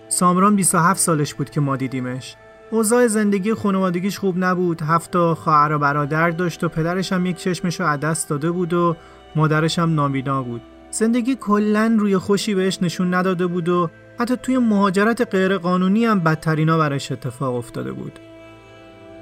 سامران 0.08 0.56
27 0.56 1.00
سالش 1.00 1.34
بود 1.34 1.50
که 1.50 1.62
ما 1.62 1.78
دیدیمش. 1.78 2.36
اوضاع 2.72 3.08
زندگی 3.08 3.54
خانوادگیش 3.54 4.20
خوب 4.20 4.36
نبود. 4.38 4.82
هفت 4.82 5.34
خواهر 5.34 5.74
و 5.74 5.80
برادر 5.80 6.30
داشت 6.30 6.64
و 6.64 6.70
پدرش 6.70 7.14
هم 7.14 7.26
یک 7.26 7.38
چشمش 7.38 7.80
رو 7.80 7.98
دست 7.98 8.30
داده 8.30 8.52
بود 8.52 8.74
و 8.74 8.96
مادرش 9.36 9.80
هم 9.80 9.96
نابینا 9.96 10.44
بود. 10.44 10.62
زندگی 10.92 11.36
کلا 11.36 11.96
روی 12.00 12.18
خوشی 12.18 12.56
بهش 12.56 12.80
نشون 12.82 13.14
نداده 13.14 13.48
بود 13.48 13.70
و 13.70 13.90
حتی 14.20 14.38
توی 14.38 14.58
مهاجرت 14.58 15.36
غیرقانونی 15.36 16.06
هم 16.06 16.20
بدترینا 16.20 16.78
برش 16.78 17.12
اتفاق 17.12 17.56
افتاده 17.56 17.92
بود. 17.92 18.20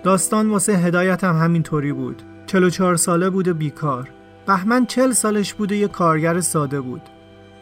داستان 0.03 0.49
واسه 0.49 0.73
هدایت 0.73 1.23
هم 1.23 1.35
همینطوری 1.35 1.93
بود. 1.93 2.21
44 2.45 2.95
ساله 2.95 3.29
بود 3.29 3.47
و 3.47 3.53
بیکار. 3.53 4.09
بهمن 4.47 4.85
40 4.85 5.11
سالش 5.11 5.53
بود 5.53 5.71
و 5.71 5.75
یه 5.75 5.87
کارگر 5.87 6.39
ساده 6.39 6.81
بود. 6.81 7.01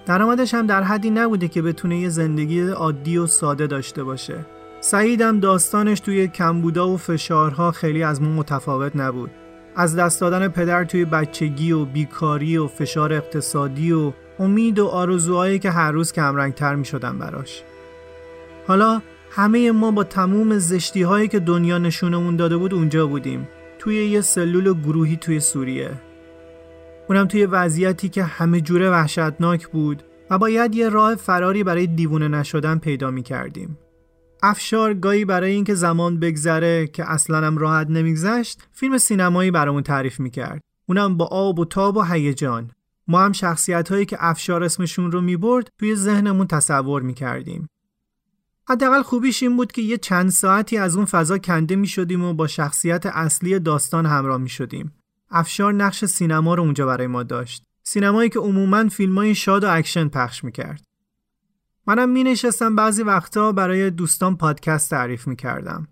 درآمدش 0.05 0.53
هم 0.53 0.67
در 0.67 0.83
حدی 0.83 1.09
نبوده 1.09 1.47
که 1.47 1.61
بتونه 1.61 1.97
یه 1.97 2.09
زندگی 2.09 2.67
عادی 2.67 3.17
و 3.17 3.27
ساده 3.27 3.67
داشته 3.67 4.03
باشه. 4.03 4.45
سعیدم 4.79 5.39
داستانش 5.39 5.99
توی 5.99 6.27
کمبودا 6.27 6.89
و 6.89 6.97
فشارها 6.97 7.71
خیلی 7.71 8.03
از 8.03 8.21
ما 8.21 8.29
متفاوت 8.29 8.95
نبود. 8.95 9.31
از 9.75 9.95
دست 9.95 10.21
دادن 10.21 10.47
پدر 10.47 10.83
توی 10.83 11.05
بچگی 11.05 11.71
و 11.71 11.85
بیکاری 11.85 12.57
و 12.57 12.67
فشار 12.67 13.13
اقتصادی 13.13 13.91
و 13.91 14.13
امید 14.39 14.79
و 14.79 14.87
آرزوهایی 14.87 15.59
که 15.59 15.71
هر 15.71 15.91
روز 15.91 16.13
کمرنگتر 16.13 16.75
می 16.75 16.85
شدن 16.85 17.17
براش. 17.17 17.63
حالا 18.67 19.01
همه 19.37 19.71
ما 19.71 19.91
با 19.91 20.03
تموم 20.03 20.57
زشتی 20.57 21.01
هایی 21.01 21.27
که 21.27 21.39
دنیا 21.39 21.77
نشونمون 21.77 22.35
داده 22.35 22.57
بود 22.57 22.73
اونجا 22.73 23.07
بودیم. 23.07 23.47
توی 23.79 23.95
یه 24.05 24.21
سلول 24.21 24.73
گروهی 24.73 25.17
توی 25.17 25.39
سوریه. 25.39 25.91
اونم 27.09 27.25
توی 27.25 27.45
وضعیتی 27.45 28.09
که 28.09 28.23
همه 28.23 28.61
جوره 28.61 28.89
وحشتناک 28.89 29.67
بود 29.67 30.03
و 30.29 30.37
باید 30.37 30.75
یه 30.75 30.89
راه 30.89 31.15
فراری 31.15 31.63
برای 31.63 31.87
دیوونه 31.87 32.27
نشدن 32.27 32.77
پیدا 32.77 33.11
می 33.11 33.23
کردیم. 33.23 33.77
افشار 34.43 34.93
گاهی 34.93 35.25
برای 35.25 35.51
اینکه 35.51 35.73
زمان 35.73 36.19
بگذره 36.19 36.87
که 36.87 37.11
اصلا 37.11 37.47
هم 37.47 37.57
راحت 37.57 37.89
نمیگذشت 37.89 38.67
فیلم 38.71 38.97
سینمایی 38.97 39.51
برامون 39.51 39.83
تعریف 39.83 40.19
می‌کرد. 40.19 40.61
اونم 40.89 41.17
با 41.17 41.25
آب 41.25 41.59
و 41.59 41.65
تاب 41.65 41.97
و 41.97 42.03
هیجان. 42.03 42.71
ما 43.07 43.21
هم 43.21 43.31
شخصیت 43.31 43.89
هایی 43.89 44.05
که 44.05 44.17
افشار 44.19 44.63
اسمشون 44.63 45.11
رو 45.11 45.21
می‌برد 45.21 45.69
توی 45.79 45.95
ذهنمون 45.95 46.47
تصور 46.47 47.01
می‌کردیم. 47.01 47.67
حداقل 48.69 49.01
خوبیش 49.01 49.43
این 49.43 49.57
بود 49.57 49.71
که 49.71 49.81
یه 49.81 49.97
چند 49.97 50.29
ساعتی 50.29 50.77
از 50.77 50.95
اون 50.95 51.05
فضا 51.05 51.37
کنده 51.37 51.75
می 51.75 51.87
شدیم 51.87 52.23
و 52.23 52.33
با 52.33 52.47
شخصیت 52.47 53.05
اصلی 53.05 53.59
داستان 53.59 54.05
همراه 54.05 54.37
می 54.37 54.49
شدیم. 54.49 54.93
افشار 55.29 55.73
نقش 55.73 56.05
سینما 56.05 56.55
رو 56.55 56.63
اونجا 56.63 56.85
برای 56.85 57.07
ما 57.07 57.23
داشت. 57.23 57.63
سینمایی 57.83 58.29
که 58.29 58.39
عموما 58.39 58.89
فیلمای 58.89 59.35
شاد 59.35 59.63
و 59.63 59.67
اکشن 59.69 60.07
پخش 60.07 60.43
می 60.43 60.51
کرد. 60.51 60.83
منم 61.87 62.09
می 62.09 62.23
نشستم 62.23 62.75
بعضی 62.75 63.03
وقتا 63.03 63.51
برای 63.51 63.89
دوستان 63.89 64.37
پادکست 64.37 64.89
تعریف 64.89 65.27
می 65.27 65.35
کردم. 65.35 65.87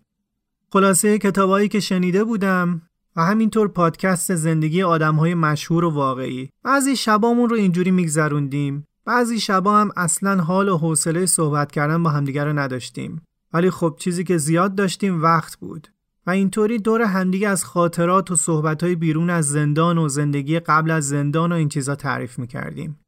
خلاصه 0.74 1.18
کتابایی 1.18 1.68
که 1.68 1.80
شنیده 1.80 2.24
بودم 2.24 2.82
و 3.16 3.26
همینطور 3.26 3.68
پادکست 3.68 4.36
زندگی 4.36 4.84
آدم 4.84 5.16
های 5.16 5.34
مشهور 5.34 5.86
و 5.86 5.90
واقعی. 5.90 6.50
بعضی 6.64 6.96
شبامون 6.96 7.50
رو 7.50 7.56
اینجوری 7.56 7.92
میگذروندیم 7.92 8.88
بعضی 9.06 9.40
شبا 9.40 9.78
هم 9.82 9.92
اصلا 9.96 10.44
حال 10.44 10.70
و 10.70 10.78
حوصله 10.78 11.26
صحبت 11.26 11.72
کردن 11.72 12.04
با 12.04 12.10
همدیگر 12.10 12.46
رو 12.46 12.60
نداشتیم. 12.60 13.22
ولی 13.54 13.70
خب 13.70 13.96
چیزی 14.00 14.24
که 14.24 14.38
زیاد 14.38 14.76
داشتیم 14.76 15.24
وقت 15.24 15.56
بود. 15.56 15.88
و 16.28 16.32
اینطوری 16.32 16.80
دور 16.80 17.02
همدیگه 17.02 17.50
از 17.50 17.66
خاطرات 17.66 18.32
و 18.32 18.36
صحبتهای 18.36 18.96
بیرون 18.96 19.30
از 19.30 19.50
زندان 19.50 19.98
و 19.98 20.08
زندگی 20.08 20.60
قبل 20.60 20.92
از 20.92 21.08
زندان 21.08 21.52
و 21.52 21.56
این 21.56 21.70
چیزا 21.70 21.96
تعریف 21.96 22.40
می‌کردیم. 22.40 23.00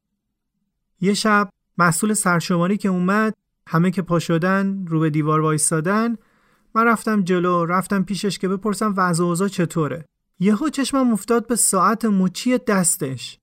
یه 1.00 1.14
شب 1.14 1.50
مسئول 1.78 2.14
سرشماری 2.14 2.76
که 2.76 2.88
اومد 2.88 3.34
همه 3.66 3.90
که 3.90 4.02
پا 4.02 4.18
شدن 4.18 4.86
رو 4.86 5.00
به 5.00 5.10
دیوار 5.10 5.40
وایستادن 5.40 6.16
من 6.74 6.84
رفتم 6.84 7.22
جلو 7.22 7.64
رفتم 7.64 8.02
پیشش 8.02 8.38
که 8.38 8.48
بپرسم 8.48 8.94
وضع 8.96 9.24
اوضاع 9.24 9.48
چطوره. 9.48 10.04
یهو 10.40 10.68
چشمم 10.68 11.12
افتاد 11.12 11.46
به 11.46 11.56
ساعت 11.56 12.04
مچی 12.04 12.58
دستش. 12.58 13.38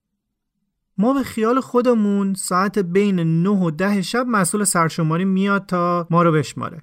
ما 0.98 1.12
به 1.12 1.22
خیال 1.22 1.60
خودمون 1.60 2.34
ساعت 2.34 2.78
بین 2.78 3.42
9 3.42 3.48
و 3.48 3.70
10 3.70 4.02
شب 4.02 4.26
مسئول 4.28 4.64
سرشماری 4.64 5.24
میاد 5.24 5.66
تا 5.66 6.06
ما 6.10 6.22
رو 6.22 6.32
بشماره. 6.32 6.82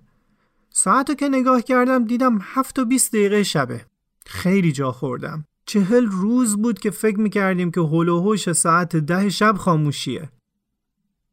ساعت 0.70 1.10
رو 1.10 1.16
که 1.16 1.30
نگاه 1.30 1.62
کردم 1.62 2.06
دیدم 2.06 2.40
7 2.42 2.80
و 2.80 2.86
20 2.86 3.12
دقیقه 3.12 3.44
شبه. 3.44 3.86
خیلی 4.26 4.72
جا 4.72 4.92
خوردم. 4.92 5.46
چهل 5.66 6.06
روز 6.06 6.58
بود 6.58 6.80
که 6.80 6.90
فکر 6.92 7.20
می‌کردیم 7.20 7.72
که 7.72 7.82
هول 7.82 8.10
و 8.10 8.38
ساعت 8.38 8.96
ده 8.96 9.30
شب 9.30 9.56
خاموشیه. 9.58 10.30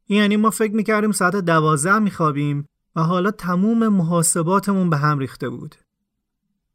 یعنی 0.08 0.37
ما 0.37 0.50
فکر 0.50 0.72
می‌کردیم 0.72 1.12
ساعت 1.12 1.37
دوازده 1.37 1.99
میخوابیم 1.99 2.66
و 2.96 3.02
حالا 3.02 3.30
تموم 3.30 3.88
محاسباتمون 3.88 4.90
به 4.90 4.96
هم 4.96 5.18
ریخته 5.18 5.49
بود. 5.49 5.75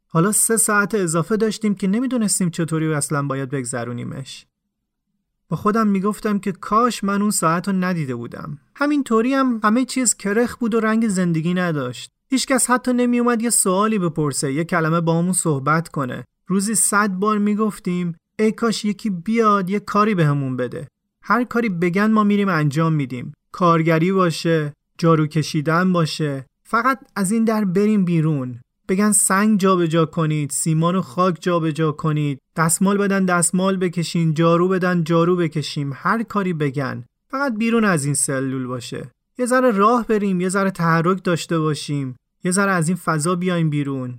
حالا 0.06 0.32
سه 0.32 0.56
ساعت 0.56 0.94
اضافه 0.94 1.36
داشتیم 1.36 1.74
که 1.74 1.86
نمی‌دونستیم 1.86 2.50
چطوری 2.50 2.94
اصلا 2.94 3.22
باید 3.22 3.50
بگذرونیمش. 3.50 4.46
با 5.48 5.56
خودم 5.56 5.86
می‌گفتم 5.86 6.38
که 6.38 6.52
کاش 6.52 7.04
من 7.04 7.22
اون 7.22 7.30
ساعت 7.30 7.68
رو 7.68 7.74
ندیده 7.74 8.14
بودم. 8.14 8.58
همینطوری 8.74 9.34
هم 9.34 9.60
همه 9.64 9.84
چیز 9.84 10.14
کرخ 10.14 10.56
بود 10.56 10.74
و 10.74 10.80
رنگ 10.80 11.08
زندگی 11.08 11.54
نداشت. 11.54 12.10
هیچکس 12.30 12.70
حتی 12.70 12.92
نمیومد 12.92 13.42
یه 13.42 13.50
سوالی 13.50 13.98
بپرسه 13.98 14.52
یه 14.52 14.64
کلمه 14.64 15.00
با 15.00 15.18
همون 15.18 15.32
صحبت 15.32 15.88
کنه. 15.88 16.24
روزی 16.46 16.74
صد 16.74 17.10
بار 17.10 17.38
می‌گفتیم 17.38 18.16
ای 18.38 18.52
کاش 18.52 18.84
یکی 18.84 19.10
بیاد 19.10 19.70
یه 19.70 19.80
کاری 19.80 20.14
بهمون 20.14 20.56
به 20.56 20.68
بده. 20.68 20.88
هر 21.22 21.44
کاری 21.44 21.68
بگن 21.68 22.10
ما 22.10 22.24
میریم 22.24 22.48
انجام 22.48 22.92
میدیم. 22.92 23.32
کارگری 23.52 24.12
باشه 24.12 24.72
جارو 24.98 25.26
کشیدن 25.26 25.92
باشه. 25.92 26.46
فقط 26.64 27.00
از 27.16 27.32
این 27.32 27.44
در 27.44 27.64
بریم 27.64 28.04
بیرون. 28.04 28.60
بگن 28.88 29.12
سنگ 29.12 29.60
جابجا 29.60 29.86
جا 29.86 30.06
کنید 30.06 30.50
سیمان 30.50 30.96
و 30.96 31.02
خاک 31.02 31.38
جابجا 31.40 31.70
جا 31.70 31.92
کنید 31.92 32.40
دستمال 32.56 32.98
بدن 32.98 33.24
دستمال 33.24 33.76
بکشین 33.76 34.34
جارو 34.34 34.68
بدن 34.68 35.04
جارو 35.04 35.36
بکشیم 35.36 35.92
هر 35.94 36.22
کاری 36.22 36.52
بگن. 36.52 37.04
فقط 37.28 37.56
بیرون 37.56 37.84
از 37.84 38.04
این 38.04 38.14
سلول 38.14 38.66
باشه. 38.66 39.10
یه 39.38 39.46
ذره 39.46 39.70
راه 39.70 40.06
بریم 40.06 40.40
یه 40.40 40.48
ذره 40.48 40.70
تحرک 40.70 41.24
داشته 41.24 41.58
باشیم. 41.58 42.16
یه 42.44 42.50
ذره 42.50 42.70
از 42.70 42.88
این 42.88 42.96
فضا 42.96 43.34
بیایم 43.34 43.70
بیرون. 43.70 44.18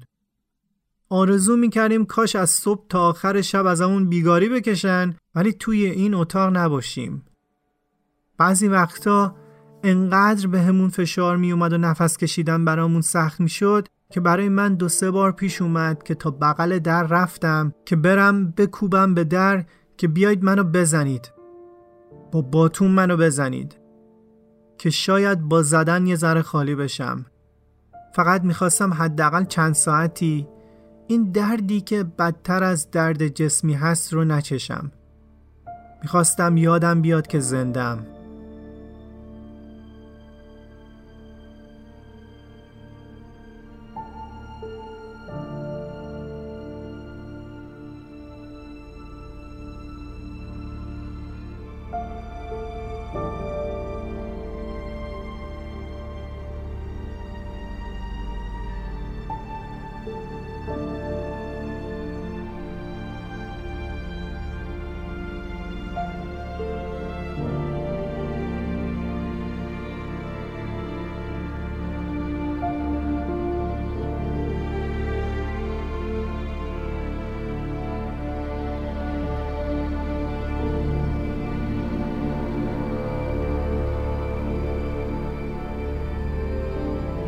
آرزو 1.09 1.57
می‌کردیم 1.57 2.05
کاش 2.05 2.35
از 2.35 2.49
صبح 2.49 2.85
تا 2.89 3.09
آخر 3.09 3.41
شب 3.41 3.65
از 3.65 3.81
همون 3.81 4.09
بیگاری 4.09 4.49
بکشن 4.49 5.15
ولی 5.35 5.53
توی 5.53 5.85
این 5.85 6.13
اتاق 6.13 6.57
نباشیم. 6.57 7.25
بعضی 8.37 8.67
وقتا 8.67 9.35
انقدر 9.83 10.47
به 10.47 10.61
همون 10.61 10.89
فشار 10.89 11.37
میومد 11.37 11.73
و 11.73 11.77
نفس 11.77 12.17
کشیدن 12.17 12.65
برامون 12.65 13.01
سخت 13.01 13.39
می‌شد 13.39 13.87
که 14.09 14.19
برای 14.19 14.49
من 14.49 14.75
دو 14.75 14.89
سه 14.89 15.11
بار 15.11 15.31
پیش 15.31 15.61
اومد 15.61 16.03
که 16.03 16.15
تا 16.15 16.31
بغل 16.31 16.79
در 16.79 17.03
رفتم 17.03 17.73
که 17.85 17.95
برم 17.95 18.51
بکوبم 18.51 19.13
به 19.13 19.23
در 19.23 19.65
که 19.97 20.07
بیاید 20.07 20.43
منو 20.43 20.63
بزنید. 20.63 21.31
با 22.31 22.41
باتون 22.41 22.91
منو 22.91 23.17
بزنید. 23.17 23.77
که 24.77 24.89
شاید 24.89 25.41
با 25.41 25.61
زدن 25.61 26.07
یه 26.07 26.15
ذره 26.15 26.41
خالی 26.41 26.75
بشم. 26.75 27.25
فقط 28.13 28.43
می‌خواستم 28.43 28.93
حداقل 28.93 29.45
چند 29.45 29.73
ساعتی 29.73 30.47
این 31.07 31.31
دردی 31.31 31.81
که 31.81 32.03
بدتر 32.03 32.63
از 32.63 32.91
درد 32.91 33.27
جسمی 33.27 33.73
هست 33.73 34.13
رو 34.13 34.23
نچشم. 34.23 34.91
می‌خواستم 36.01 36.57
یادم 36.57 37.01
بیاد 37.01 37.27
که 37.27 37.39
زندم. 37.39 38.05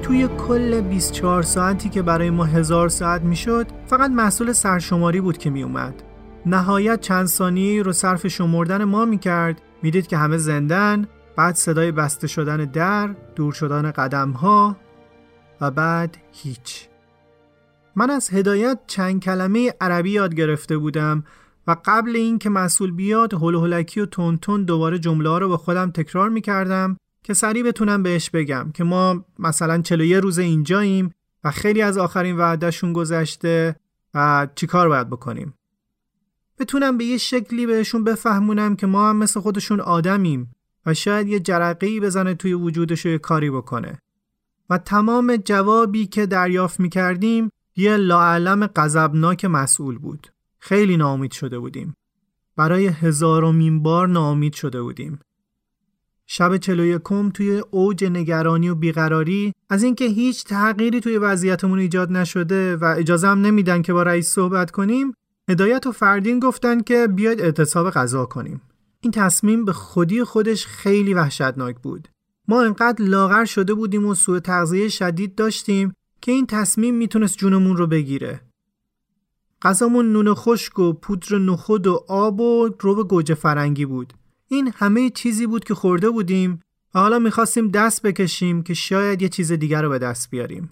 توی 0.09 0.27
کل 0.27 0.81
24 0.81 1.43
ساعتی 1.43 1.89
که 1.89 2.01
برای 2.01 2.29
ما 2.29 2.45
هزار 2.45 2.89
ساعت 2.89 3.21
می‌شد 3.21 3.67
فقط 3.87 4.11
مسئول 4.11 4.51
سرشماری 4.51 5.21
بود 5.21 5.37
که 5.37 5.49
میومد 5.49 6.03
نهایت 6.45 7.01
چند 7.01 7.25
ثانیه 7.25 7.83
رو 7.83 7.91
صرف 7.93 8.27
شمردن 8.27 8.83
ما 8.83 9.05
می‌کرد. 9.05 9.61
می‌دید 9.83 10.07
که 10.07 10.17
همه 10.17 10.37
زندن 10.37 11.07
بعد 11.35 11.55
صدای 11.55 11.91
بسته 11.91 12.27
شدن 12.27 12.57
در 12.57 13.15
دور 13.35 13.53
شدن 13.53 13.91
قدم 13.91 14.31
ها 14.31 14.77
و 15.61 15.71
بعد 15.71 16.17
هیچ. 16.31 16.87
من 17.95 18.09
از 18.09 18.29
هدایت 18.33 18.79
چند 18.87 19.23
کلمه 19.23 19.73
عربی 19.81 20.11
یاد 20.11 20.35
گرفته 20.35 20.77
بودم 20.77 21.23
و 21.67 21.75
قبل 21.85 22.15
اینکه 22.15 22.49
مسئول 22.49 22.91
بیاد 22.91 23.33
هول 23.33 23.55
و 23.55 23.83
تون 24.05 24.37
تون 24.37 24.63
دوباره 24.63 24.99
جمله 24.99 25.29
ها 25.29 25.37
رو 25.37 25.49
به 25.49 25.57
خودم 25.57 25.91
تکرار 25.91 26.29
می‌کردم 26.29 26.97
که 27.29 27.33
سریع 27.33 27.63
بتونم 27.63 28.03
بهش 28.03 28.29
بگم 28.29 28.71
که 28.73 28.83
ما 28.83 29.25
مثلا 29.39 29.81
41 29.81 30.23
روز 30.23 30.39
اینجاییم 30.39 31.13
و 31.43 31.51
خیلی 31.51 31.81
از 31.81 31.97
آخرین 31.97 32.37
وعدهشون 32.37 32.93
گذشته 32.93 33.75
و 34.13 34.47
چیکار 34.55 34.89
باید 34.89 35.09
بکنیم. 35.09 35.53
بتونم 36.59 36.97
به 36.97 37.05
یه 37.05 37.17
شکلی 37.17 37.65
بهشون 37.65 38.03
بفهمونم 38.03 38.75
که 38.75 38.87
ما 38.87 39.09
هم 39.09 39.15
مثل 39.15 39.39
خودشون 39.39 39.79
آدمیم 39.79 40.55
و 40.85 40.93
شاید 40.93 41.27
یه 41.27 41.39
جرقه‌ای 41.39 41.99
بزنه 41.99 42.33
توی 42.33 42.53
وجودش 42.53 43.05
و 43.05 43.09
یه 43.09 43.17
کاری 43.17 43.49
بکنه. 43.49 44.01
و 44.69 44.77
تمام 44.77 45.35
جوابی 45.35 46.05
که 46.05 46.25
دریافت 46.25 46.79
می‌کردیم 46.79 47.51
یه 47.75 47.97
لاعلم 47.97 48.67
غضبناک 48.67 49.45
مسئول 49.45 49.97
بود. 49.97 50.27
خیلی 50.59 50.97
ناامید 50.97 51.31
شده 51.31 51.59
بودیم. 51.59 51.95
برای 52.55 52.87
هزارمین 52.87 53.83
بار 53.83 54.07
ناامید 54.07 54.53
شده 54.53 54.81
بودیم. 54.81 55.19
شب 56.31 56.57
چلو 56.57 56.85
یکم 56.85 57.29
توی 57.29 57.63
اوج 57.71 58.05
نگرانی 58.05 58.69
و 58.69 58.75
بیقراری 58.75 59.53
از 59.69 59.83
اینکه 59.83 60.05
هیچ 60.05 60.43
تغییری 60.43 61.01
توی 61.01 61.17
وضعیتمون 61.17 61.79
ایجاد 61.79 62.11
نشده 62.11 62.75
و 62.75 62.95
اجازه 62.97 63.27
هم 63.27 63.41
نمیدن 63.41 63.81
که 63.81 63.93
با 63.93 64.03
رئیس 64.03 64.29
صحبت 64.29 64.71
کنیم 64.71 65.13
هدایت 65.49 65.87
و 65.87 65.91
فردین 65.91 66.39
گفتن 66.39 66.81
که 66.81 67.07
بیاید 67.07 67.41
اعتصاب 67.41 67.89
غذا 67.89 68.25
کنیم. 68.25 68.61
این 69.01 69.11
تصمیم 69.11 69.65
به 69.65 69.73
خودی 69.73 70.23
خودش 70.23 70.65
خیلی 70.65 71.13
وحشتناک 71.13 71.75
بود. 71.79 72.07
ما 72.47 72.61
انقدر 72.61 73.05
لاغر 73.05 73.45
شده 73.45 73.73
بودیم 73.73 74.05
و 74.05 74.15
سوء 74.15 74.39
تغذیه 74.39 74.87
شدید 74.87 75.35
داشتیم 75.35 75.93
که 76.21 76.31
این 76.31 76.45
تصمیم 76.45 76.95
می‌تونست 76.95 77.37
جونمون 77.37 77.77
رو 77.77 77.87
بگیره. 77.87 78.41
غذامون 79.61 80.13
نون 80.13 80.33
خشک 80.33 80.79
و 80.79 80.93
پودر 80.93 81.37
نخود 81.37 81.87
و 81.87 82.03
آب 82.07 82.41
و 82.41 82.69
روب 82.79 83.07
گوجه 83.07 83.33
فرنگی 83.33 83.85
بود. 83.85 84.13
این 84.49 84.73
همه 84.75 85.09
چیزی 85.09 85.47
بود 85.47 85.63
که 85.63 85.75
خورده 85.75 86.09
بودیم 86.09 86.59
و 86.95 86.99
حالا 86.99 87.19
می‌خواستیم 87.19 87.71
دست 87.71 88.01
بکشیم 88.01 88.63
که 88.63 88.73
شاید 88.73 89.21
یه 89.21 89.29
چیز 89.29 89.51
دیگر 89.51 89.81
رو 89.81 89.89
به 89.89 89.99
دست 89.99 90.29
بیاریم 90.29 90.69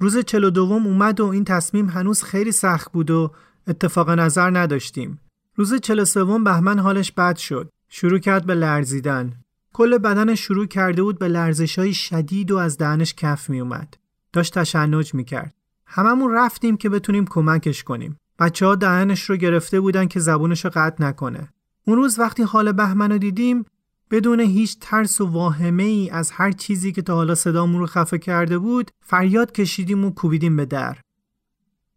روز 0.00 0.18
چلو 0.18 0.50
دوم 0.50 0.86
اومد 0.86 1.20
و 1.20 1.26
این 1.26 1.44
تصمیم 1.44 1.88
هنوز 1.88 2.22
خیلی 2.22 2.52
سخت 2.52 2.92
بود 2.92 3.10
و 3.10 3.30
اتفاق 3.66 4.10
نظر 4.10 4.50
نداشتیم 4.50 5.20
روز 5.54 5.74
چلو 5.74 6.04
سوم 6.04 6.44
بهمن 6.44 6.78
حالش 6.78 7.12
بد 7.12 7.36
شد 7.36 7.68
شروع 7.88 8.18
کرد 8.18 8.46
به 8.46 8.54
لرزیدن 8.54 9.32
کل 9.72 9.98
بدنش 9.98 10.40
شروع 10.40 10.66
کرده 10.66 11.02
بود 11.02 11.18
به 11.18 11.28
لرزش 11.28 11.78
های 11.78 11.94
شدید 11.94 12.50
و 12.50 12.56
از 12.56 12.78
دهنش 12.78 13.14
کف 13.14 13.50
می 13.50 13.60
اومد. 13.60 13.94
داشت 14.32 14.58
تشنج 14.58 15.14
می 15.14 15.24
کرد. 15.24 15.54
هممون 15.86 16.32
رفتیم 16.32 16.76
که 16.76 16.88
بتونیم 16.88 17.26
کمکش 17.26 17.84
کنیم. 17.84 18.16
بچه 18.38 18.66
ها 18.66 18.74
دهنش 18.74 19.30
رو 19.30 19.36
گرفته 19.36 19.80
بودن 19.80 20.06
که 20.06 20.20
زبونش 20.20 20.64
رو 20.64 20.70
قطع 20.74 21.04
نکنه. 21.04 21.48
اون 21.88 21.96
روز 21.96 22.18
وقتی 22.18 22.42
حال 22.42 22.72
بهمن 22.72 23.16
دیدیم 23.16 23.64
بدون 24.10 24.40
هیچ 24.40 24.76
ترس 24.80 25.20
و 25.20 25.26
واهمه 25.26 25.82
ای 25.82 26.10
از 26.10 26.30
هر 26.30 26.52
چیزی 26.52 26.92
که 26.92 27.02
تا 27.02 27.14
حالا 27.14 27.34
صدامون 27.34 27.80
رو 27.80 27.86
خفه 27.86 28.18
کرده 28.18 28.58
بود 28.58 28.90
فریاد 29.02 29.52
کشیدیم 29.52 30.04
و 30.04 30.10
کوبیدیم 30.10 30.56
به 30.56 30.66
در. 30.66 30.98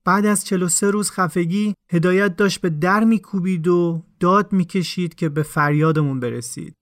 بعد 0.06 0.26
از 0.26 0.46
43 0.46 0.92
روز 0.92 1.12
خفگی 1.12 1.74
هدایت 1.90 2.36
داشت 2.36 2.62
به 2.62 2.70
در 2.70 3.04
میکوبید 3.04 3.68
و 3.68 4.04
داد 4.20 4.54
می‌کشید 4.54 5.16
که 5.16 5.30
به 5.30 5.44
فریادمون 5.44 6.20
برسید. 6.20 6.76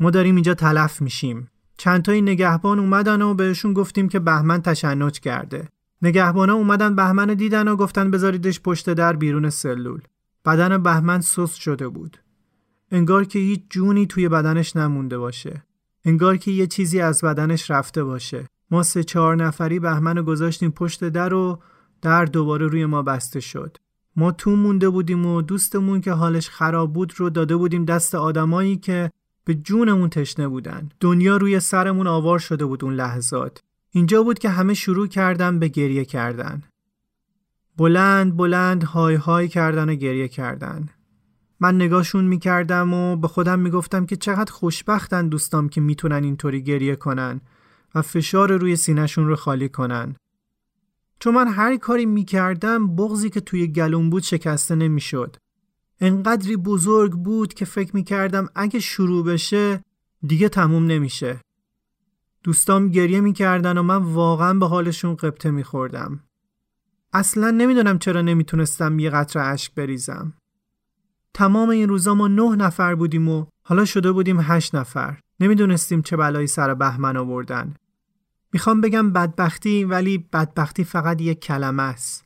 ما 0.00 0.10
داریم 0.10 0.34
اینجا 0.34 0.54
تلف 0.54 1.02
میشیم. 1.02 1.48
چندتایی 1.76 2.22
نگهبان 2.22 2.78
اومدن 2.78 3.22
و 3.22 3.34
بهشون 3.34 3.72
گفتیم 3.72 4.08
که 4.08 4.18
بهمن 4.18 4.62
تشنج 4.62 5.20
کرده. 5.20 5.68
نگهبانا 6.02 6.54
اومدن 6.54 6.96
بهمن 6.96 7.34
دیدن 7.34 7.68
و 7.68 7.76
گفتن 7.76 8.10
بذاریدش 8.10 8.60
پشت 8.60 8.90
در 8.90 9.16
بیرون 9.16 9.50
سلول. 9.50 10.00
بدن 10.44 10.82
بهمن 10.82 11.20
سست 11.20 11.54
شده 11.54 11.88
بود. 11.88 12.18
انگار 12.90 13.24
که 13.24 13.38
هیچ 13.38 13.60
جونی 13.70 14.06
توی 14.06 14.28
بدنش 14.28 14.76
نمونده 14.76 15.18
باشه. 15.18 15.62
انگار 16.04 16.36
که 16.36 16.50
یه 16.50 16.66
چیزی 16.66 17.00
از 17.00 17.20
بدنش 17.20 17.70
رفته 17.70 18.04
باشه. 18.04 18.46
ما 18.70 18.82
سه 18.82 19.04
چهار 19.04 19.36
نفری 19.36 19.78
بهمن 19.78 20.22
گذاشتیم 20.22 20.70
پشت 20.70 21.04
در 21.04 21.34
و 21.34 21.58
در 22.02 22.24
دوباره 22.24 22.66
روی 22.66 22.86
ما 22.86 23.02
بسته 23.02 23.40
شد. 23.40 23.76
ما 24.16 24.32
تو 24.32 24.56
مونده 24.56 24.88
بودیم 24.88 25.26
و 25.26 25.42
دوستمون 25.42 26.00
که 26.00 26.12
حالش 26.12 26.48
خراب 26.48 26.92
بود 26.92 27.12
رو 27.16 27.30
داده 27.30 27.56
بودیم 27.56 27.84
دست 27.84 28.14
آدمایی 28.14 28.76
که 28.76 29.10
به 29.44 29.54
جونمون 29.54 30.08
تشنه 30.08 30.48
بودن. 30.48 30.88
دنیا 31.00 31.36
روی 31.36 31.60
سرمون 31.60 32.06
آوار 32.06 32.38
شده 32.38 32.64
بود 32.64 32.84
اون 32.84 32.94
لحظات. 32.94 33.60
اینجا 33.90 34.22
بود 34.22 34.38
که 34.38 34.48
همه 34.48 34.74
شروع 34.74 35.06
کردن 35.06 35.58
به 35.58 35.68
گریه 35.68 36.04
کردن. 36.04 36.62
بلند 37.76 38.36
بلند 38.36 38.84
های 38.84 39.14
های 39.14 39.48
کردن 39.48 39.88
و 39.88 39.94
گریه 39.94 40.28
کردن. 40.28 40.88
من 41.60 41.74
نگاهشون 41.74 42.24
می‌کردم 42.24 42.94
و 42.94 43.16
به 43.16 43.28
خودم 43.28 43.58
می‌گفتم 43.58 44.06
که 44.06 44.16
چقدر 44.16 44.52
خوشبختن 44.52 45.28
دوستام 45.28 45.68
که 45.68 45.80
می‌تونن 45.80 46.24
اینطوری 46.24 46.62
گریه 46.62 46.96
کنن 46.96 47.40
و 47.94 48.02
فشار 48.02 48.56
روی 48.56 48.76
سینهشون 48.76 49.26
رو 49.26 49.36
خالی 49.36 49.68
کنن. 49.68 50.16
چون 51.18 51.34
من 51.34 51.48
هر 51.48 51.76
کاری 51.76 52.06
می‌کردم 52.06 52.96
بغزی 52.96 53.30
که 53.30 53.40
توی 53.40 53.66
گلوم 53.66 54.10
بود 54.10 54.22
شکسته 54.22 54.74
نمی‌شد. 54.74 55.36
انقدری 56.00 56.56
بزرگ 56.56 57.12
بود 57.12 57.54
که 57.54 57.64
فکر 57.64 57.96
می‌کردم 57.96 58.48
اگه 58.54 58.80
شروع 58.80 59.24
بشه 59.24 59.82
دیگه 60.26 60.48
تموم 60.48 60.86
نمیشه. 60.86 61.40
دوستام 62.42 62.88
گریه 62.88 63.20
می‌کردن 63.20 63.78
و 63.78 63.82
من 63.82 64.02
واقعا 64.02 64.54
به 64.54 64.66
حالشون 64.66 65.14
قبطه 65.14 65.50
میخوردم. 65.50 66.20
اصلا 67.14 67.50
نمی‌دونم 67.50 67.98
چرا 67.98 68.22
نمی‌تونستم 68.22 68.98
یه 68.98 69.10
قطره 69.10 69.42
اشک 69.42 69.74
بریزم. 69.74 70.34
تمام 71.34 71.68
این 71.68 71.88
روزا 71.88 72.14
ما 72.14 72.28
نه 72.28 72.56
نفر 72.56 72.94
بودیم 72.94 73.28
و 73.28 73.46
حالا 73.66 73.84
شده 73.84 74.12
بودیم 74.12 74.40
هشت 74.40 74.74
نفر. 74.74 75.18
نمی‌دونستیم 75.40 76.02
چه 76.02 76.16
بلایی 76.16 76.46
سر 76.46 76.74
بهمن 76.74 77.16
آوردن. 77.16 77.74
می‌خوام 78.52 78.80
بگم 78.80 79.12
بدبختی 79.12 79.84
ولی 79.84 80.18
بدبختی 80.18 80.84
فقط 80.84 81.20
یک 81.20 81.40
کلمه 81.40 81.82
است. 81.82 82.24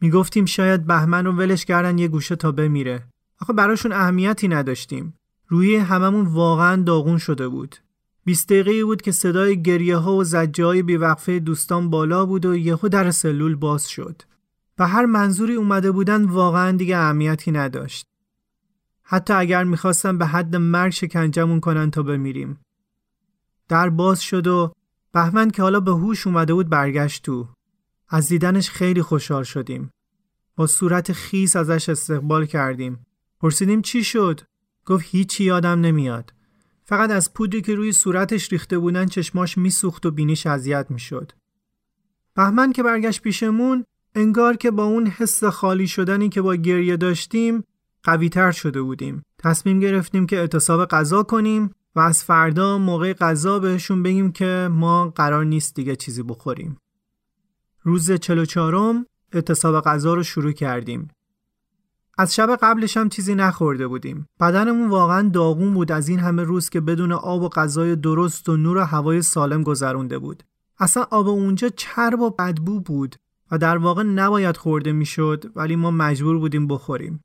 می‌گفتیم 0.00 0.44
شاید 0.44 0.86
بهمن 0.86 1.24
رو 1.24 1.32
ولش 1.32 1.64
کردن 1.64 1.98
یه 1.98 2.08
گوشه 2.08 2.36
تا 2.36 2.52
بمیره. 2.52 3.04
آخه 3.40 3.52
براشون 3.52 3.92
اهمیتی 3.92 4.48
نداشتیم. 4.48 5.14
روی 5.48 5.76
هممون 5.76 6.26
واقعا 6.26 6.82
داغون 6.82 7.18
شده 7.18 7.48
بود. 7.48 7.76
20 8.24 8.48
دقیقه 8.48 8.84
بود 8.84 9.02
که 9.02 9.12
صدای 9.12 9.62
گریه 9.62 9.96
ها 9.96 10.16
و 10.16 10.24
زجه 10.24 10.64
های 10.64 10.82
بیوقفه 10.82 11.38
دوستان 11.38 11.90
بالا 11.90 12.26
بود 12.26 12.46
و 12.46 12.56
یهو 12.56 12.88
در 12.88 13.10
سلول 13.10 13.54
باز 13.54 13.88
شد. 13.88 14.22
و 14.78 14.88
هر 14.88 15.06
منظوری 15.06 15.54
اومده 15.54 15.90
بودن 15.90 16.24
واقعا 16.24 16.76
دیگه 16.76 16.96
اهمیتی 16.96 17.50
نداشت. 17.50 18.06
حتی 19.02 19.32
اگر 19.32 19.64
می‌خواستم 19.64 20.18
به 20.18 20.26
حد 20.26 20.56
مرگ 20.56 20.92
شکنجمون 20.92 21.60
کنن 21.60 21.90
تا 21.90 22.02
بمیریم. 22.02 22.60
در 23.68 23.90
باز 23.90 24.22
شد 24.22 24.46
و 24.46 24.72
بهمن 25.12 25.50
که 25.50 25.62
حالا 25.62 25.80
به 25.80 25.90
هوش 25.90 26.26
اومده 26.26 26.54
بود 26.54 26.68
برگشت 26.68 27.22
تو. 27.24 27.48
از 28.08 28.28
دیدنش 28.28 28.70
خیلی 28.70 29.02
خوشحال 29.02 29.42
شدیم. 29.42 29.90
با 30.56 30.66
صورت 30.66 31.12
خیس 31.12 31.56
ازش 31.56 31.88
استقبال 31.88 32.46
کردیم. 32.46 33.06
پرسیدیم 33.40 33.82
چی 33.82 34.04
شد؟ 34.04 34.40
گفت 34.86 35.04
هیچی 35.08 35.44
یادم 35.44 35.80
نمیاد. 35.80 36.32
فقط 36.92 37.10
از 37.10 37.34
پودری 37.34 37.62
که 37.62 37.74
روی 37.74 37.92
صورتش 37.92 38.52
ریخته 38.52 38.78
بودن 38.78 39.06
چشماش 39.06 39.58
میسوخت 39.58 40.06
و 40.06 40.10
بینیش 40.10 40.46
اذیت 40.46 40.86
می‌شد. 40.90 41.32
بهمن 42.34 42.72
که 42.72 42.82
برگشت 42.82 43.22
پیشمون 43.22 43.84
انگار 44.14 44.56
که 44.56 44.70
با 44.70 44.84
اون 44.84 45.06
حس 45.06 45.44
خالی 45.44 45.86
شدنی 45.86 46.28
که 46.28 46.42
با 46.42 46.54
گریه 46.54 46.96
داشتیم 46.96 47.64
قویتر 48.02 48.50
شده 48.50 48.82
بودیم. 48.82 49.22
تصمیم 49.38 49.80
گرفتیم 49.80 50.26
که 50.26 50.36
اعتصاب 50.38 50.84
غذا 50.84 51.22
کنیم 51.22 51.70
و 51.94 52.00
از 52.00 52.24
فردا 52.24 52.78
موقع 52.78 53.12
غذا 53.12 53.58
بهشون 53.58 54.02
بگیم 54.02 54.32
که 54.32 54.68
ما 54.70 55.08
قرار 55.08 55.44
نیست 55.44 55.74
دیگه 55.74 55.96
چیزی 55.96 56.22
بخوریم. 56.22 56.76
روز 57.82 58.12
44 58.12 59.04
اعتصاب 59.32 59.84
غذا 59.84 60.14
رو 60.14 60.22
شروع 60.22 60.52
کردیم. 60.52 61.08
از 62.18 62.34
شب 62.34 62.58
قبلش 62.62 62.96
هم 62.96 63.08
چیزی 63.08 63.34
نخورده 63.34 63.86
بودیم. 63.86 64.28
بدنمون 64.40 64.88
واقعا 64.88 65.28
داغون 65.28 65.74
بود 65.74 65.92
از 65.92 66.08
این 66.08 66.18
همه 66.18 66.42
روز 66.42 66.68
که 66.68 66.80
بدون 66.80 67.12
آب 67.12 67.42
و 67.42 67.48
غذای 67.48 67.96
درست 67.96 68.48
و 68.48 68.56
نور 68.56 68.76
و 68.76 68.84
هوای 68.84 69.22
سالم 69.22 69.62
گذرونده 69.62 70.18
بود. 70.18 70.42
اصلا 70.78 71.06
آب 71.10 71.28
اونجا 71.28 71.68
چرب 71.68 72.20
و 72.20 72.30
بدبو 72.30 72.80
بود 72.80 73.16
و 73.50 73.58
در 73.58 73.76
واقع 73.76 74.02
نباید 74.02 74.56
خورده 74.56 74.92
می‌شد 74.92 75.44
ولی 75.56 75.76
ما 75.76 75.90
مجبور 75.90 76.38
بودیم 76.38 76.66
بخوریم. 76.66 77.24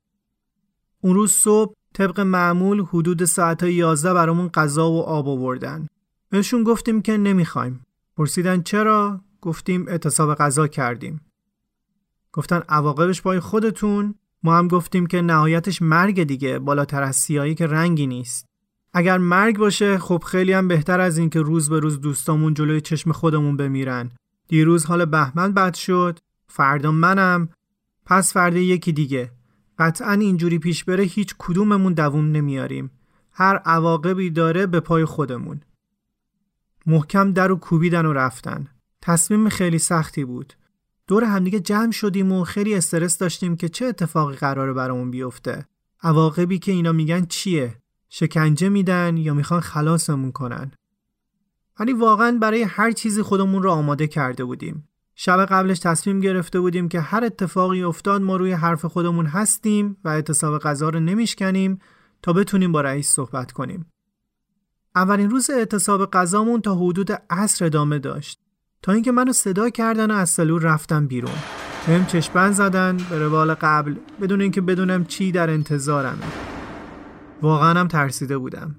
اون 1.00 1.14
روز 1.14 1.32
صبح 1.32 1.74
طبق 1.94 2.20
معمول 2.20 2.84
حدود 2.84 3.24
ساعت 3.24 3.62
11 3.62 4.14
برامون 4.14 4.48
غذا 4.48 4.90
و 4.90 5.02
آب 5.02 5.28
آوردن. 5.28 5.86
بهشون 6.30 6.64
گفتیم 6.64 7.02
که 7.02 7.16
نمی‌خوایم. 7.16 7.86
پرسیدن 8.16 8.62
چرا؟ 8.62 9.20
گفتیم 9.40 9.88
اعتصاب 9.88 10.34
غذا 10.34 10.66
کردیم. 10.66 11.20
گفتن 12.32 12.62
عواقبش 12.68 13.22
پای 13.22 13.40
خودتون؟ 13.40 14.14
ما 14.42 14.58
هم 14.58 14.68
گفتیم 14.68 15.06
که 15.06 15.22
نهایتش 15.22 15.82
مرگ 15.82 16.22
دیگه 16.22 16.58
بالاتر 16.58 17.02
از 17.02 17.16
سیایی 17.16 17.54
که 17.54 17.66
رنگی 17.66 18.06
نیست. 18.06 18.46
اگر 18.92 19.18
مرگ 19.18 19.58
باشه 19.58 19.98
خب 19.98 20.22
خیلی 20.26 20.52
هم 20.52 20.68
بهتر 20.68 21.00
از 21.00 21.18
این 21.18 21.30
که 21.30 21.40
روز 21.40 21.70
به 21.70 21.80
روز 21.80 22.00
دوستامون 22.00 22.54
جلوی 22.54 22.80
چشم 22.80 23.12
خودمون 23.12 23.56
بمیرن. 23.56 24.10
دیروز 24.48 24.86
حال 24.86 25.04
بهمن 25.04 25.52
بد 25.52 25.74
شد، 25.74 26.18
فردا 26.46 26.92
منم، 26.92 27.48
پس 28.06 28.32
فردا 28.32 28.58
یکی 28.58 28.92
دیگه. 28.92 29.30
قطعا 29.78 30.12
اینجوری 30.12 30.58
پیش 30.58 30.84
بره 30.84 31.04
هیچ 31.04 31.34
کدوممون 31.38 31.92
دووم 31.92 32.30
نمیاریم. 32.30 32.90
هر 33.32 33.56
عواقبی 33.56 34.30
داره 34.30 34.66
به 34.66 34.80
پای 34.80 35.04
خودمون. 35.04 35.60
محکم 36.86 37.32
در 37.32 37.52
و 37.52 37.56
کوبیدن 37.56 38.06
و 38.06 38.12
رفتن. 38.12 38.66
تصمیم 39.02 39.48
خیلی 39.48 39.78
سختی 39.78 40.24
بود. 40.24 40.52
دور 41.08 41.24
همدیگه 41.24 41.60
جمع 41.60 41.90
شدیم 41.90 42.32
و 42.32 42.44
خیلی 42.44 42.74
استرس 42.74 43.18
داشتیم 43.18 43.56
که 43.56 43.68
چه 43.68 43.86
اتفاقی 43.86 44.36
قراره 44.36 44.72
برامون 44.72 45.10
بیفته. 45.10 45.66
عواقبی 46.02 46.58
که 46.58 46.72
اینا 46.72 46.92
میگن 46.92 47.24
چیه؟ 47.24 47.74
شکنجه 48.08 48.68
میدن 48.68 49.16
یا 49.16 49.34
می‌خوان 49.34 49.60
خلاصمون 49.60 50.32
کنن؟ 50.32 50.72
ولی 51.80 51.92
واقعا 51.92 52.38
برای 52.40 52.62
هر 52.62 52.92
چیزی 52.92 53.22
خودمون 53.22 53.62
رو 53.62 53.70
آماده 53.70 54.06
کرده 54.06 54.44
بودیم. 54.44 54.88
شب 55.14 55.44
قبلش 55.44 55.78
تصمیم 55.78 56.20
گرفته 56.20 56.60
بودیم 56.60 56.88
که 56.88 57.00
هر 57.00 57.24
اتفاقی 57.24 57.82
افتاد 57.82 58.22
ما 58.22 58.36
روی 58.36 58.52
حرف 58.52 58.84
خودمون 58.84 59.26
هستیم 59.26 59.96
و 60.04 60.08
اعتصاب 60.08 60.58
غذا 60.58 60.88
رو 60.88 61.00
نمیشکنیم 61.00 61.78
تا 62.22 62.32
بتونیم 62.32 62.72
با 62.72 62.80
رئیس 62.80 63.10
صحبت 63.10 63.52
کنیم. 63.52 63.86
اولین 64.96 65.30
روز 65.30 65.50
اعتصاب 65.50 66.10
غذامون 66.10 66.60
تا 66.60 66.74
حدود 66.74 67.12
عصر 67.30 67.64
ادامه 67.64 67.98
داشت 67.98 68.40
تا 68.82 68.92
اینکه 68.92 69.12
منو 69.12 69.32
صدا 69.32 69.70
کردن 69.70 70.10
و 70.10 70.14
از 70.14 70.30
سلول 70.30 70.62
رفتم 70.62 71.06
بیرون. 71.06 71.34
بهم 71.86 72.06
چشپن 72.06 72.52
زدن 72.52 72.96
به 73.10 73.18
روال 73.18 73.54
قبل 73.54 73.94
بدون 74.20 74.40
اینکه 74.40 74.60
بدونم 74.60 75.04
چی 75.04 75.32
در 75.32 75.50
انتظارمه. 75.50 76.26
واقعا 77.42 77.80
هم 77.80 77.88
ترسیده 77.88 78.38
بودم. 78.38 78.74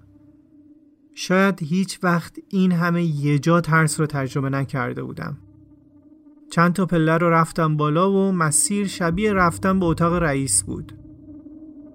شاید 1.15 1.63
هیچ 1.63 1.99
وقت 2.03 2.37
این 2.49 2.71
همه 2.71 3.03
یه 3.03 3.39
جا 3.39 3.61
ترس 3.61 3.99
رو 3.99 4.05
تجربه 4.05 4.49
نکرده 4.49 5.03
بودم. 5.03 5.37
چند 6.51 6.73
تا 6.73 6.85
پله 6.85 7.17
رو 7.17 7.29
رفتم 7.29 7.77
بالا 7.77 8.11
و 8.11 8.31
مسیر 8.31 8.87
شبیه 8.87 9.33
رفتن 9.33 9.79
به 9.79 9.85
اتاق 9.85 10.13
رئیس 10.13 10.63
بود. 10.63 10.93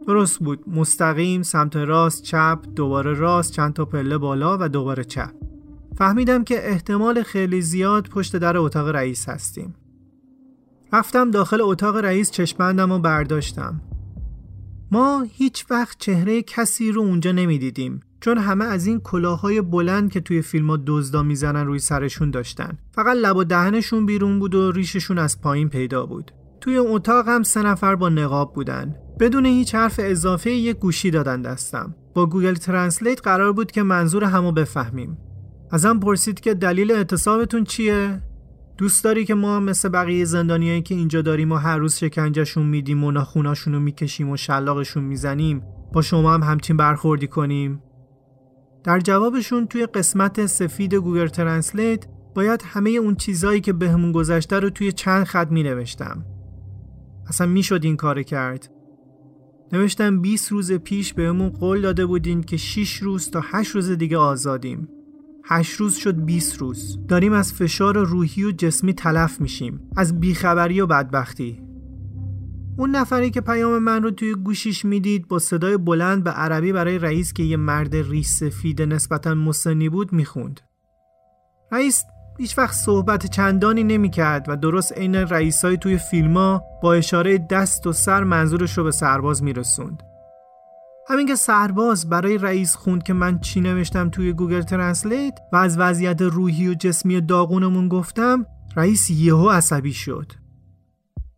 درست 0.07 0.38
بود 0.38 0.64
مستقیم 0.67 1.43
سمت 1.43 1.77
راست 1.77 2.23
چپ 2.23 2.59
دوباره 2.77 3.12
راست 3.12 3.53
چند 3.53 3.73
تا 3.73 3.85
پله 3.85 4.19
بالا 4.19 4.59
و 4.61 4.69
دوباره 4.69 5.05
چپ 5.05 5.44
فهمیدم 5.99 6.45
که 6.45 6.71
احتمال 6.71 7.23
خیلی 7.23 7.63
زیاد 7.63 8.09
پشت 8.09 8.37
در 8.37 8.57
اتاق 8.57 8.89
رئیس 8.89 9.29
هستیم. 9.29 9.75
رفتم 10.93 11.31
داخل 11.31 11.61
اتاق 11.61 11.97
رئیس 11.97 12.31
چشمندم 12.31 12.93
و 12.93 12.99
برداشتم. 12.99 13.81
ما 14.93 15.27
هیچ 15.31 15.65
وقت 15.71 15.99
چهره 15.99 16.43
کسی 16.43 16.93
رو 16.93 17.03
اونجا 17.03 17.33
نمی‌دیدیم 17.33 18.01
چون 18.21 18.39
همه 18.39 18.65
از 18.65 18.87
این 18.87 19.01
کلاهای 19.01 19.61
بلند 19.61 20.13
که 20.13 20.21
توی 20.21 20.43
فیلم 20.43 20.71
ها 20.71 20.79
دزدا 20.87 21.23
می‌زنن 21.23 21.67
روی 21.67 21.79
سرشون 21.79 22.31
داشتن. 22.31 22.79
فقط 22.93 23.17
لب 23.17 23.37
و 23.37 23.45
دهنشون 23.45 24.07
بیرون 24.07 24.39
بود 24.39 24.55
و 24.55 24.73
ریششون 24.73 25.19
از 25.19 25.41
پایین 25.41 25.69
پیدا 25.69 26.07
بود. 26.07 26.33
توی 26.61 26.77
اتاق 26.77 27.29
هم 27.29 27.43
سه 27.43 27.63
نفر 27.63 27.95
با 27.95 28.09
نقاب 28.09 28.55
بودن. 28.55 28.97
بدون 29.21 29.47
هیچ 29.47 29.75
حرف 29.75 30.01
اضافه 30.03 30.51
یک 30.51 30.77
گوشی 30.77 31.11
دادن 31.11 31.43
دستم. 31.43 31.95
با 32.15 32.27
Google 32.27 32.55
Translate 32.55 33.23
قرار 33.23 33.53
بود 33.53 33.73
که 33.73 33.83
منظور 33.83 34.25
همو 34.25 34.53
بفهمیم. 34.53 35.19
ازم 35.75 35.99
پرسید 35.99 36.41
که 36.41 36.55
دلیل 36.55 36.93
اعتصابتون 36.93 37.65
چیه؟ 37.65 38.23
دوست 38.79 39.05
داری 39.05 39.25
که 39.25 39.35
ما 39.35 39.61
مثل 39.61 39.89
بقیه 39.89 40.25
زندانیایی 40.25 40.83
که 40.83 40.95
اینجا 40.95 41.23
داریم 41.23 41.53
و 41.53 41.57
هر 41.57 41.79
روز 41.79 41.95
شکنجهشون 41.95 42.67
میدیم 42.67 43.05
و 43.05 43.11
ناخوناشون 43.11 43.75
رو 43.75 43.81
می‌کشیم 43.81 44.31
و 44.31 44.37
شلاقشون 44.37 45.05
می‌زنیم 45.05 45.63
با 45.93 46.03
شما 46.03 46.35
هم 46.35 46.43
همچین 46.43 46.77
برخوردی 46.77 47.27
کنیم؟ 47.27 47.83
در 48.85 49.01
جوابشون 49.01 49.67
توی 49.67 49.87
قسمت 49.87 50.47
سفید 50.47 50.95
Google 50.95 51.27
Translate 51.27 52.07
باید 52.35 52.63
همه 52.65 52.91
اون 52.91 53.15
چیزایی 53.15 53.61
که 53.61 53.73
بهمون 53.73 54.13
گذشته 54.13 54.61
رو 54.61 54.71
توی 54.71 54.93
چند 54.93 55.25
خط 55.25 55.51
می 55.51 55.63
نوشتم. 55.63 56.25
اصلا 57.27 57.47
می‌شد 57.47 57.85
این 57.85 57.97
کار 57.97 58.23
کرد. 58.23 58.71
نوشتم 59.73 60.21
20 60.21 60.53
روز 60.53 60.73
پیش 60.73 61.15
بهمون 61.15 61.49
قول 61.49 61.81
داده 61.81 62.07
بودین 62.07 62.43
که 62.43 62.57
6 62.57 62.97
روز 62.97 63.31
تا 63.31 63.41
8 63.45 63.71
روز 63.71 63.91
دیگه 63.91 64.17
آزادیم. 64.17 64.89
8 65.47 65.81
روز 65.81 65.95
شد 65.95 66.25
20 66.25 66.59
روز. 66.59 66.99
داریم 67.09 67.33
از 67.33 67.53
فشار 67.53 68.07
روحی 68.07 68.45
و 68.45 68.51
جسمی 68.51 68.95
تلف 68.95 69.41
میشیم. 69.41 69.81
از 69.97 70.21
بیخبری 70.21 70.81
و 70.81 70.87
بدبختی. 70.87 71.63
اون 72.77 72.91
نفری 72.91 73.31
که 73.31 73.41
پیام 73.41 73.79
من 73.79 74.03
رو 74.03 74.11
توی 74.11 74.35
گوشیش 74.35 74.85
می‌دید 74.85 75.29
با 75.29 75.39
صدای 75.39 75.77
بلند 75.77 76.25
به 76.25 76.31
عربی 76.31 76.73
برای 76.73 76.99
رئیس 76.99 77.33
که 77.33 77.43
یه 77.43 77.57
مرد 77.57 77.97
ریس 77.97 78.39
سفید 78.39 78.83
نسبتا 78.83 79.35
مسنی 79.35 79.89
بود 79.89 80.13
می‌خوند. 80.13 80.61
رئیس 81.73 82.05
هیچ 82.39 82.59
وقت 82.59 82.75
صحبت 82.75 83.27
چندانی 83.27 83.85
نمی‌کرد 83.85 84.45
و 84.49 84.57
درست 84.57 84.93
عین 84.93 85.15
رئیسای 85.15 85.77
توی 85.77 85.99
فیلما 85.99 86.63
با 86.83 86.95
اشاره 86.95 87.39
دست 87.39 87.87
و 87.87 87.93
سر 87.93 88.25
منظورش 88.25 88.79
رو 88.79 88.85
به 88.85 88.91
سرباز 88.91 89.43
میرسوند. 89.43 90.03
همین 91.09 91.27
که 91.27 91.35
سرباز 91.35 92.09
برای 92.09 92.38
رئیس 92.38 92.77
خوند 92.77 93.03
که 93.03 93.12
من 93.12 93.38
چی 93.38 93.61
نوشتم 93.61 94.11
توی 94.11 94.33
Google 94.33 94.62
Translate 94.62 95.38
و 95.53 95.57
از 95.57 95.79
وضعیت 95.79 96.23
روحی 96.23 96.69
و 96.69 96.75
جسمی 96.75 97.21
داغونمون 97.21 97.88
گفتم 97.88 98.47
رئیس 98.77 99.11
یهو 99.11 99.49
عصبی 99.49 99.93
شد 99.93 100.33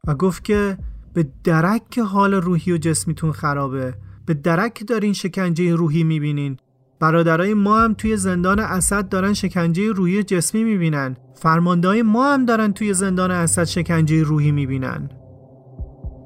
و 0.07 0.15
گفت 0.15 0.45
که 0.45 0.79
به 1.15 1.27
درک 1.45 1.91
که 1.91 2.03
حال 2.03 2.35
روحی 2.35 2.73
و 2.73 2.79
جسمیتون 2.79 3.33
خرابه 3.33 3.95
به 4.27 4.35
درک 4.35 4.85
دارین 4.87 5.13
شکنجه 5.13 5.75
روحی 5.75 6.05
می‌بینین. 6.05 6.57
برادرای 7.01 7.55
ما 7.55 7.81
هم 7.81 7.95
توی 7.95 8.17
زندان 8.17 8.61
اسد 8.61 9.09
دارن 9.09 9.33
شکنجه 9.33 9.93
روحی 9.93 10.23
جسمی 10.23 10.65
می‌بینن. 10.65 11.17
فرماندهای 11.35 12.03
ما 12.03 12.33
هم 12.33 12.45
دارن 12.45 12.73
توی 12.73 12.95
زندان 12.95 13.31
اسد 13.31 13.65
شکنجه 13.65 14.23
روحی 14.23 14.53
می‌بینن. 14.53 15.11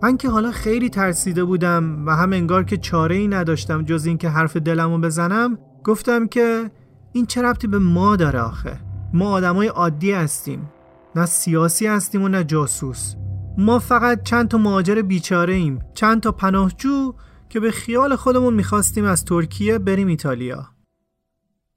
من 0.03 0.17
که 0.17 0.29
حالا 0.29 0.51
خیلی 0.51 0.89
ترسیده 0.91 1.45
بودم 1.45 2.07
و 2.07 2.11
هم 2.11 2.33
انگار 2.33 2.65
که 2.65 2.77
چاره 2.77 3.17
ای 3.17 3.29
نداشتم 3.29 3.83
جز 3.83 4.07
اینکه 4.07 4.29
حرف 4.29 4.57
دلمو 4.57 4.99
بزنم 4.99 5.59
گفتم 5.85 6.27
که 6.27 6.71
این 7.13 7.27
چه 7.27 7.43
ربطی 7.43 7.67
به 7.67 7.79
ما 7.79 8.17
داره 8.17 8.41
آخه؟ 8.41 8.81
ما 9.15 9.31
آدمای 9.31 9.69
عادی 9.69 10.13
هستیم 10.13 10.71
نه 11.17 11.27
سیاسی 11.27 11.87
هستیم 11.87 12.23
و 12.23 12.29
نه 12.29 12.45
جاسوس. 12.45 13.15
ما 13.59 13.79
فقط 13.79 14.23
چند 14.23 14.49
تا 14.49 14.59
مهاجر 14.59 15.03
بیچاره 15.03 15.55
ایم 15.55 15.79
چند 15.95 16.21
تا 16.21 16.33
پناهجو 16.33 17.15
که 17.49 17.61
به 17.61 17.71
خیال 17.71 18.17
خودمون 18.17 18.55
می‌خواستیم 18.55 19.05
از 19.05 19.25
ترکیه 19.25 19.79
بریم 19.79 20.09
ایتالیا. 20.09 20.67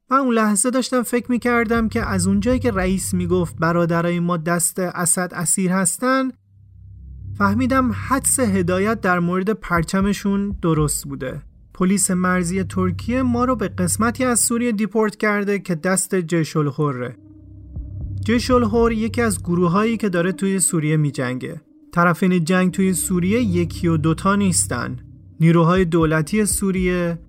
من 0.09 0.17
اون 0.17 0.33
لحظه 0.33 0.69
داشتم 0.69 1.03
فکر 1.03 1.31
می‌کردم 1.31 1.89
که 1.89 2.01
از 2.01 2.27
اونجایی 2.27 2.59
که 2.59 2.71
رئیس 2.71 3.13
می‌گفت 3.13 3.55
برادرای 3.59 4.19
ما 4.19 4.37
دست 4.37 4.79
اسد 4.79 5.31
اسیر 5.33 5.71
هستن 5.71 6.31
فهمیدم 7.37 7.91
حدس 8.07 8.39
هدایت 8.39 9.01
در 9.01 9.19
مورد 9.19 9.49
پرچمشون 9.49 10.55
درست 10.61 11.05
بوده. 11.05 11.41
پلیس 11.73 12.11
مرزی 12.11 12.63
ترکیه 12.63 13.21
ما 13.21 13.45
رو 13.45 13.55
به 13.55 13.67
قسمتی 13.67 14.23
از 14.23 14.39
سوریه 14.39 14.71
دیپورت 14.71 15.15
کرده 15.15 15.59
که 15.59 15.75
دست 15.75 16.15
جیشالخوره 16.15 17.17
جیشالخور 18.25 18.91
یکی 18.91 19.21
از 19.21 19.43
گروههایی 19.43 19.97
که 19.97 20.09
داره 20.09 20.31
توی 20.31 20.59
سوریه 20.59 20.97
میجنگه. 20.97 21.61
طرفین 21.91 22.43
جنگ 22.43 22.71
توی 22.71 22.93
سوریه 22.93 23.39
یکی 23.41 23.87
و 23.87 23.97
دوتا 23.97 24.35
نیستن. 24.35 24.97
نیروهای 25.39 25.85
دولتی 25.85 26.45
سوریه، 26.45 27.19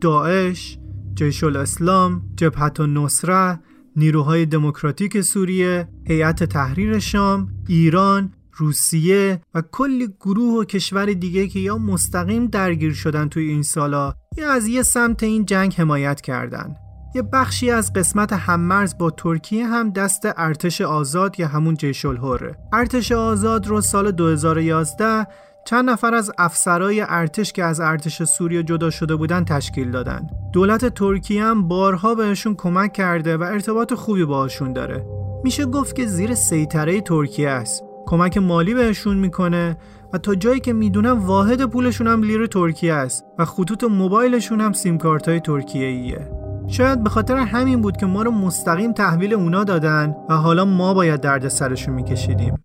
داعش، 0.00 0.78
جیش 1.14 1.44
الاسلام، 1.44 2.22
جبهت 2.36 2.80
نصره، 2.80 3.60
نیروهای 3.96 4.46
دموکراتیک 4.46 5.20
سوریه، 5.20 5.88
هیئت 6.08 6.44
تحریر 6.44 6.98
شام، 6.98 7.48
ایران، 7.68 8.32
روسیه 8.56 9.40
و 9.54 9.62
کلی 9.72 10.08
گروه 10.20 10.60
و 10.60 10.64
کشور 10.64 11.06
دیگه 11.06 11.48
که 11.48 11.58
یا 11.58 11.78
مستقیم 11.78 12.46
درگیر 12.46 12.92
شدن 12.92 13.28
توی 13.28 13.48
این 13.48 13.62
سالا 13.62 14.14
یا 14.36 14.52
از 14.52 14.66
یه 14.66 14.82
سمت 14.82 15.22
این 15.22 15.44
جنگ 15.44 15.74
حمایت 15.74 16.20
کردن. 16.20 16.76
یه 17.14 17.22
بخشی 17.22 17.70
از 17.70 17.92
قسمت 17.92 18.32
هممرز 18.32 18.98
با 18.98 19.10
ترکیه 19.10 19.66
هم 19.66 19.90
دست 19.90 20.22
ارتش 20.36 20.80
آزاد 20.80 21.40
یا 21.40 21.48
همون 21.48 21.74
جیش 21.74 22.04
الهره. 22.04 22.56
ارتش 22.72 23.12
آزاد 23.12 23.66
رو 23.66 23.80
سال 23.80 24.10
2011 24.10 25.26
چند 25.66 25.90
نفر 25.90 26.14
از 26.14 26.32
افسرای 26.38 27.04
ارتش 27.08 27.52
که 27.52 27.64
از 27.64 27.80
ارتش 27.80 28.22
سوریه 28.22 28.62
جدا 28.62 28.90
شده 28.90 29.16
بودن 29.16 29.44
تشکیل 29.44 29.90
دادن. 29.90 30.26
دولت 30.52 30.94
ترکیه 30.94 31.44
هم 31.44 31.68
بارها 31.68 32.14
بهشون 32.14 32.54
کمک 32.54 32.92
کرده 32.92 33.36
و 33.36 33.42
ارتباط 33.42 33.94
خوبی 33.94 34.24
باهاشون 34.24 34.72
داره. 34.72 35.06
میشه 35.44 35.66
گفت 35.66 35.96
که 35.96 36.06
زیر 36.06 36.34
سیطره 36.34 37.00
ترکیه 37.00 37.50
است. 37.50 37.93
کمک 38.14 38.38
مالی 38.38 38.74
بهشون 38.74 39.16
می‌کنه 39.16 39.76
و 40.12 40.18
تا 40.18 40.34
جایی 40.34 40.60
که 40.60 40.72
می‌دونم 40.72 41.26
واحد 41.26 41.64
پولشون 41.64 42.06
هم 42.06 42.22
لیر 42.22 42.46
ترکیه 42.46 42.94
است 42.94 43.24
و 43.38 43.44
خطوط 43.44 43.84
موبایلشون 43.84 44.60
هم 44.60 44.72
سیم 44.72 44.98
کارت 44.98 45.28
های 45.28 45.40
ترکیه 45.40 45.86
ایه. 45.86 46.30
شاید 46.68 47.02
به 47.02 47.10
خاطر 47.10 47.36
همین 47.36 47.80
بود 47.80 47.96
که 47.96 48.06
ما 48.06 48.22
رو 48.22 48.30
مستقیم 48.30 48.92
تحویل 48.92 49.34
اونا 49.34 49.64
دادن 49.64 50.14
و 50.28 50.34
حالا 50.34 50.64
ما 50.64 50.94
باید 50.94 51.20
درد 51.20 51.48
سرشون 51.48 51.94
میکشیدیم. 51.94 52.64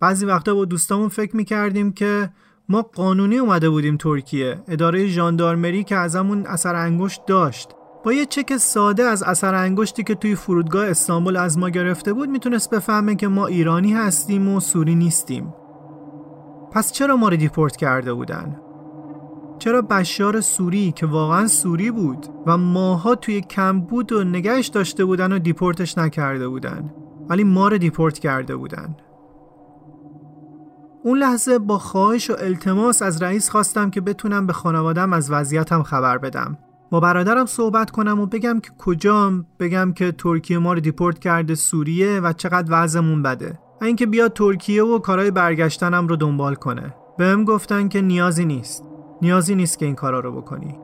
بعضی 0.00 0.26
وقتا 0.26 0.54
با 0.54 0.64
دوستامون 0.64 1.08
فکر 1.08 1.36
می‌کردیم 1.36 1.92
که 1.92 2.30
ما 2.68 2.82
قانونی 2.82 3.38
اومده 3.38 3.70
بودیم 3.70 3.96
ترکیه. 3.96 4.58
اداره 4.68 5.06
ژاندارمری 5.06 5.84
که 5.84 5.96
ازمون 5.96 6.46
اثر 6.46 6.74
انگشت 6.74 7.20
داشت. 7.26 7.75
با 8.06 8.12
یه 8.12 8.26
چک 8.26 8.56
ساده 8.56 9.02
از 9.02 9.22
اثر 9.22 9.54
انگشتی 9.54 10.04
که 10.04 10.14
توی 10.14 10.34
فرودگاه 10.34 10.86
استانبول 10.86 11.36
از 11.36 11.58
ما 11.58 11.68
گرفته 11.70 12.12
بود 12.12 12.28
می‌تونست 12.28 12.70
بفهمه 12.70 13.16
که 13.16 13.28
ما 13.28 13.46
ایرانی 13.46 13.92
هستیم 13.92 14.48
و 14.48 14.60
سوری 14.60 14.94
نیستیم. 14.94 15.54
پس 16.72 16.92
چرا 16.92 17.16
ما 17.16 17.28
رو 17.28 17.36
دیپورت 17.36 17.76
کرده 17.76 18.14
بودن؟ 18.14 18.60
چرا 19.58 19.82
بشار 19.82 20.40
سوری 20.40 20.92
که 20.92 21.06
واقعا 21.06 21.46
سوری 21.46 21.90
بود 21.90 22.26
و 22.46 22.56
ماها 22.56 23.14
توی 23.14 23.40
کم 23.40 23.80
بود 23.80 24.12
و 24.12 24.24
نگهش 24.24 24.66
داشته 24.66 25.04
بودن 25.04 25.32
و 25.32 25.38
دیپورتش 25.38 25.98
نکرده 25.98 26.48
بودن 26.48 26.94
ولی 27.28 27.44
ما 27.44 27.68
رو 27.68 27.78
دیپورت 27.78 28.18
کرده 28.18 28.56
بودن؟ 28.56 28.96
اون 31.04 31.18
لحظه 31.18 31.58
با 31.58 31.78
خواهش 31.78 32.30
و 32.30 32.34
التماس 32.38 33.02
از 33.02 33.22
رئیس 33.22 33.50
خواستم 33.50 33.90
که 33.90 34.00
بتونم 34.00 34.46
به 34.46 34.52
خانوادم 34.52 35.12
از 35.12 35.30
وضعیتم 35.30 35.82
خبر 35.82 36.18
بدم. 36.18 36.58
با 36.90 37.00
برادرم 37.00 37.46
صحبت 37.46 37.90
کنم 37.90 38.20
و 38.20 38.26
بگم 38.26 38.60
که 38.60 38.70
کجام 38.78 39.46
بگم 39.60 39.92
که 39.92 40.12
ترکیه 40.12 40.58
ما 40.58 40.72
رو 40.72 40.80
دیپورت 40.80 41.18
کرده 41.18 41.54
سوریه 41.54 42.20
و 42.20 42.32
چقدر 42.32 42.66
وضعمون 42.70 43.22
بده. 43.22 43.58
و 43.80 43.84
اینکه 43.84 44.06
بیاد 44.06 44.32
ترکیه 44.32 44.84
و 44.84 44.98
کارهای 44.98 45.30
برگشتنم 45.30 46.08
رو 46.08 46.16
دنبال 46.16 46.54
کنه. 46.54 46.94
بهم 47.18 47.44
گفتن 47.44 47.88
که 47.88 48.00
نیازی 48.00 48.44
نیست. 48.44 48.84
نیازی 49.22 49.54
نیست 49.54 49.78
که 49.78 49.86
این 49.86 49.94
کارا 49.94 50.20
رو 50.20 50.32
بکنی. 50.32 50.78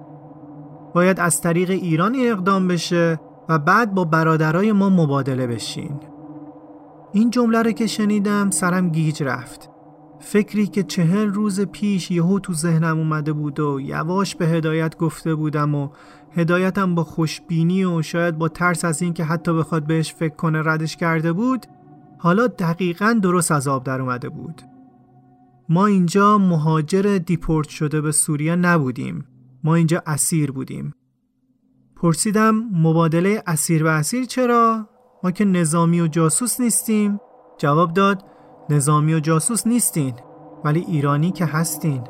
باید 0.94 1.20
از 1.20 1.40
طریق 1.40 1.70
ایران 1.70 2.16
اقدام 2.18 2.68
بشه 2.68 3.20
و 3.48 3.58
بعد 3.58 3.94
با 3.94 4.04
برادرای 4.04 4.72
ما 4.72 4.90
مبادله 4.90 5.46
بشین. 5.46 6.00
این 7.12 7.30
جمله 7.30 7.62
رو 7.62 7.72
که 7.72 7.86
شنیدم 7.86 8.50
سرم 8.50 8.88
گیج 8.88 9.22
رفت. 9.22 9.71
فکری 10.22 10.66
که 10.66 10.82
چهل 10.82 11.28
روز 11.28 11.60
پیش 11.60 12.10
یهو 12.10 12.38
تو 12.38 12.54
ذهنم 12.54 12.98
اومده 12.98 13.32
بود 13.32 13.60
و 13.60 13.80
یواش 13.80 14.36
به 14.36 14.46
هدایت 14.46 14.96
گفته 14.96 15.34
بودم 15.34 15.74
و 15.74 15.88
هدایتم 16.36 16.94
با 16.94 17.04
خوشبینی 17.04 17.84
و 17.84 18.02
شاید 18.02 18.38
با 18.38 18.48
ترس 18.48 18.84
از 18.84 19.02
اینکه 19.02 19.24
حتی 19.24 19.52
بخواد 19.52 19.86
بهش 19.86 20.14
فکر 20.14 20.34
کنه 20.34 20.62
ردش 20.64 20.96
کرده 20.96 21.32
بود 21.32 21.66
حالا 22.18 22.46
دقیقا 22.46 23.18
درست 23.22 23.50
از 23.52 23.68
آب 23.68 23.84
در 23.84 24.00
اومده 24.00 24.28
بود 24.28 24.62
ما 25.68 25.86
اینجا 25.86 26.38
مهاجر 26.38 27.18
دیپورت 27.18 27.68
شده 27.68 28.00
به 28.00 28.12
سوریه 28.12 28.56
نبودیم 28.56 29.24
ما 29.64 29.74
اینجا 29.74 30.02
اسیر 30.06 30.52
بودیم 30.52 30.94
پرسیدم 31.96 32.54
مبادله 32.72 33.42
اسیر 33.46 33.82
به 33.82 33.90
اسیر 33.90 34.24
چرا؟ 34.24 34.88
ما 35.22 35.30
که 35.30 35.44
نظامی 35.44 36.00
و 36.00 36.06
جاسوس 36.06 36.60
نیستیم؟ 36.60 37.20
جواب 37.58 37.92
داد 37.92 38.31
نظامی 38.70 39.14
و 39.14 39.20
جاسوس 39.20 39.66
نیستین 39.66 40.14
ولی 40.64 40.84
ایرانی 40.88 41.30
که 41.30 41.46
هستین. 41.46 42.02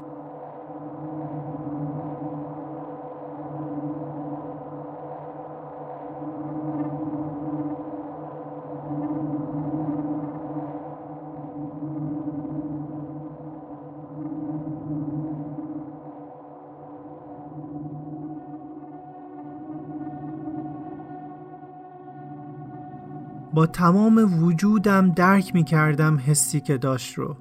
با 23.62 23.66
تمام 23.66 24.44
وجودم 24.44 25.12
درک 25.12 25.54
می 25.54 25.64
کردم 25.64 26.22
حسی 26.26 26.60
که 26.60 26.78
داشت 26.78 27.18
رو. 27.18 27.36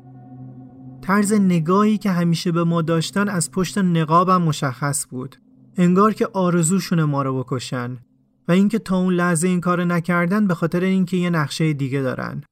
طرز 1.01 1.33
نگاهی 1.33 1.97
که 1.97 2.11
همیشه 2.11 2.51
به 2.51 2.63
ما 2.63 2.81
داشتن 2.81 3.29
از 3.29 3.51
پشت 3.51 3.77
نقابم 3.77 4.41
مشخص 4.41 5.05
بود. 5.09 5.35
انگار 5.77 6.13
که 6.13 6.27
آرزوشون 6.33 7.03
ما 7.03 7.21
رو 7.21 7.43
بکشن 7.43 7.97
و 8.47 8.51
اینکه 8.51 8.79
تا 8.79 8.97
اون 8.97 9.13
لحظه 9.13 9.47
این 9.47 9.61
کار 9.61 9.83
نکردن 9.83 10.47
به 10.47 10.53
خاطر 10.53 10.79
اینکه 10.79 11.17
یه 11.17 11.29
نقشه 11.29 11.73
دیگه 11.73 12.01
دارن. 12.01 12.43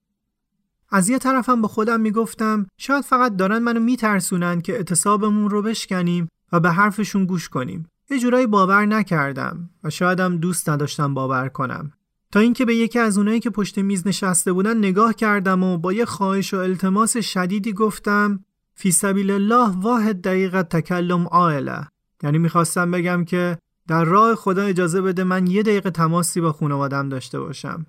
از 0.89 1.10
یه 1.10 1.17
طرفم 1.17 1.62
به 1.62 1.67
خودم 1.67 1.99
می‌گفتم 1.99 2.67
شاید 2.77 3.03
فقط 3.03 3.36
دارن 3.36 3.60
منو 3.60 3.79
میترسونن 3.79 4.62
که 4.62 4.73
اعتصابمون 4.73 5.49
رو 5.49 5.62
بشکنیم 5.62 6.27
و 6.51 6.60
به 6.60 6.71
حرفشون 6.71 7.25
گوش 7.25 7.49
کنیم. 7.49 7.86
یه 8.10 8.19
جورایی 8.19 8.47
باور 8.47 8.86
نکردم 8.86 9.69
و 9.84 9.89
شایدم 9.89 10.38
دوست 10.38 10.69
نداشتم 10.69 11.13
باور 11.13 11.49
کنم. 11.49 11.91
تا 12.34 12.39
اینکه 12.39 12.65
به 12.65 12.76
یکی 12.76 13.00
از 13.00 13.18
اونایی 13.18 13.39
که 13.39 13.50
پشت 13.50 13.80
میز 13.80 14.08
نشسته 14.08 14.54
بودن 14.54 14.78
نگاه 14.78 15.13
کردم 15.13 15.63
و 15.63 15.78
با 15.78 15.94
یه 15.94 16.06
خواهش 16.06 16.54
و 16.54 16.58
التماس 16.58 17.18
شدیدی 17.18 17.74
گفتم 17.74 18.46
فی 18.76 18.92
سبیل 18.92 19.32
الله 19.32 19.70
واحد 19.70 20.22
دقیقه 20.22 20.63
تکلم 20.63 21.28
عائله. 21.28 21.88
یعنی 22.24 22.38
می‌خواستم 22.38 22.92
بگم 22.92 23.26
که 23.26 23.58
در 23.88 24.04
راه 24.04 24.36
خدا 24.36 24.63
اجازه 24.63 25.02
بده 25.02 25.24
من 25.24 25.48
یه 25.48 25.63
دقیقه 25.63 25.89
تماسی 25.89 26.42
با 26.42 26.52
خانوادم 26.52 27.10
داشته 27.10 27.39
باشم. 27.39 27.86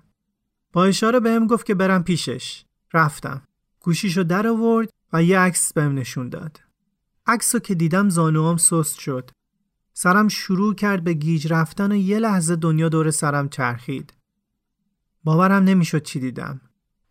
با 0.73 0.85
اشاره 0.85 1.19
بهم 1.19 1.47
گفت 1.47 1.65
که 1.65 1.75
برم 1.75 2.03
پیشش. 2.03 2.65
رفتم. 2.93 3.41
گوشیشو 3.79 4.23
در 4.23 4.47
آورد 4.47 4.89
و 5.13 5.23
یه 5.23 5.39
عکس 5.39 5.73
بهم 5.73 5.95
نشون 5.95 6.29
داد. 6.29 6.59
عکسو 7.27 7.59
که 7.59 7.75
دیدم 7.75 8.09
زانوام 8.09 8.57
سست 8.57 8.99
شد. 8.99 9.29
سرم 9.93 10.27
شروع 10.27 10.75
کرد 10.75 11.03
به 11.03 11.13
گیج 11.13 11.53
رفتن 11.53 11.91
و 11.91 11.95
یه 11.95 12.19
لحظه 12.19 12.55
دنیا 12.55 12.89
دور 12.89 13.11
سرم 13.11 13.49
چرخید. 13.49 14.13
باورم 15.23 15.63
نمی‌شد 15.63 16.03
چی 16.03 16.19
دیدم. 16.19 16.61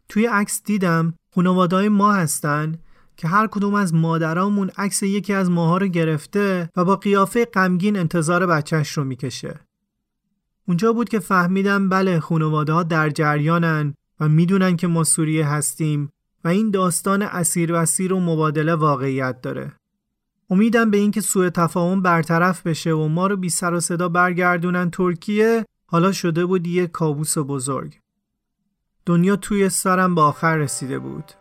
توی 0.09 0.27
عکس 0.27 0.63
دیدم 0.65 1.15
خانوادای 1.35 1.89
ما 1.89 2.13
هستن 2.13 2.79
که 3.17 3.29
هر 3.29 3.47
کدوم 3.47 3.75
از 3.75 3.95
مادرامون 3.95 4.71
عکس 4.77 5.03
یکی 5.03 5.33
از 5.33 5.51
ماها 5.51 5.79
رو 5.79 5.87
گرفته 5.87 6.71
و 6.77 6.85
با 6.85 6.97
قیافه 6.97 7.45
غمگین 7.45 7.99
انتظار 7.99 8.47
بچهش 8.47 8.91
رو 8.91 9.05
می‌کشه. 9.05 9.61
اونجا 10.69 10.93
بود 10.93 11.09
که 11.09 11.19
فهمیدم 11.19 11.89
بله 11.89 12.21
خانواده 12.21 12.83
در 12.83 13.11
جریانن 13.11 13.95
و 14.21 14.29
می‌دونن 14.29 14.77
که 14.77 14.87
ما 14.87 15.05
سوریه 15.05 15.47
هستیم 15.47 16.13
و 16.45 16.49
این 16.49 16.71
داستان 16.71 17.23
اسیر 17.23 17.73
و 17.73 17.77
اسیر 17.77 18.13
و 18.13 18.21
مبادله 18.21 18.75
واقعیت 18.75 19.41
داره. 19.41 19.73
امیدم 20.51 20.91
به 20.91 20.97
اینکه 20.97 21.21
سوء 21.21 21.51
تفاهم 21.51 22.03
برطرف 22.03 22.67
بشه 22.67 22.93
و 22.93 23.09
ما 23.09 23.27
رو 23.27 23.37
بی 23.37 23.49
سر 23.49 23.75
و 23.75 23.81
صدا 23.81 24.09
برگردونن 24.09 24.91
ترکیه 24.91 25.65
حالا 25.93 26.13
شده 26.13 26.47
بود 26.47 26.67
یه 26.67 26.87
کابوس 26.87 27.39
بزرگ. 27.39 27.99
دنیا 29.07 29.37
توی 29.37 29.69
سرم 29.69 30.15
به 30.15 30.21
آخر 30.21 30.57
رسیده 30.57 30.99
بود. 30.99 31.33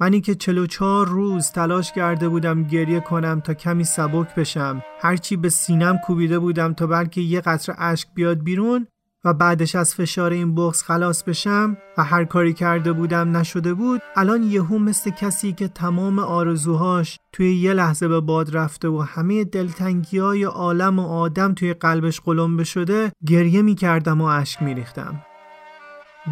منی 0.00 0.20
که 0.20 0.34
44 0.34 1.06
روز 1.06 1.50
تلاش 1.50 1.92
کرده 1.92 2.28
بودم 2.28 2.62
گریه 2.62 3.00
کنم 3.00 3.40
تا 3.40 3.54
کمی 3.54 3.84
سبک 3.84 4.34
بشم 4.34 4.82
هرچی 5.00 5.36
به 5.36 5.48
سینم 5.48 5.98
کوبیده 5.98 6.38
بودم 6.38 6.74
تا 6.74 6.86
بلکه 6.86 7.20
یه 7.20 7.40
قطر 7.40 7.74
اشک 7.78 8.08
بیاد 8.14 8.38
بیرون 8.38 8.86
و 9.24 9.34
بعدش 9.34 9.74
از 9.74 9.94
فشار 9.94 10.32
این 10.32 10.54
بغز 10.54 10.82
خلاص 10.82 11.22
بشم 11.22 11.76
و 11.98 12.04
هر 12.04 12.24
کاری 12.24 12.52
کرده 12.52 12.92
بودم 12.92 13.36
نشده 13.36 13.74
بود 13.74 14.02
الان 14.16 14.42
یهو 14.42 14.78
مثل 14.78 15.10
کسی 15.10 15.52
که 15.52 15.68
تمام 15.68 16.18
آرزوهاش 16.18 17.18
توی 17.32 17.56
یه 17.56 17.72
لحظه 17.72 18.08
به 18.08 18.20
باد 18.20 18.56
رفته 18.56 18.88
و 18.88 19.00
همه 19.00 19.44
دلتنگی 19.44 20.18
های 20.18 20.44
عالم 20.44 20.98
و 20.98 21.06
آدم 21.06 21.54
توی 21.54 21.74
قلبش 21.74 22.20
قلمبه 22.20 22.64
شده 22.64 23.12
گریه 23.26 23.62
می‌کردم 23.62 24.20
و 24.20 24.24
اشک 24.24 24.62
میریختم. 24.62 25.22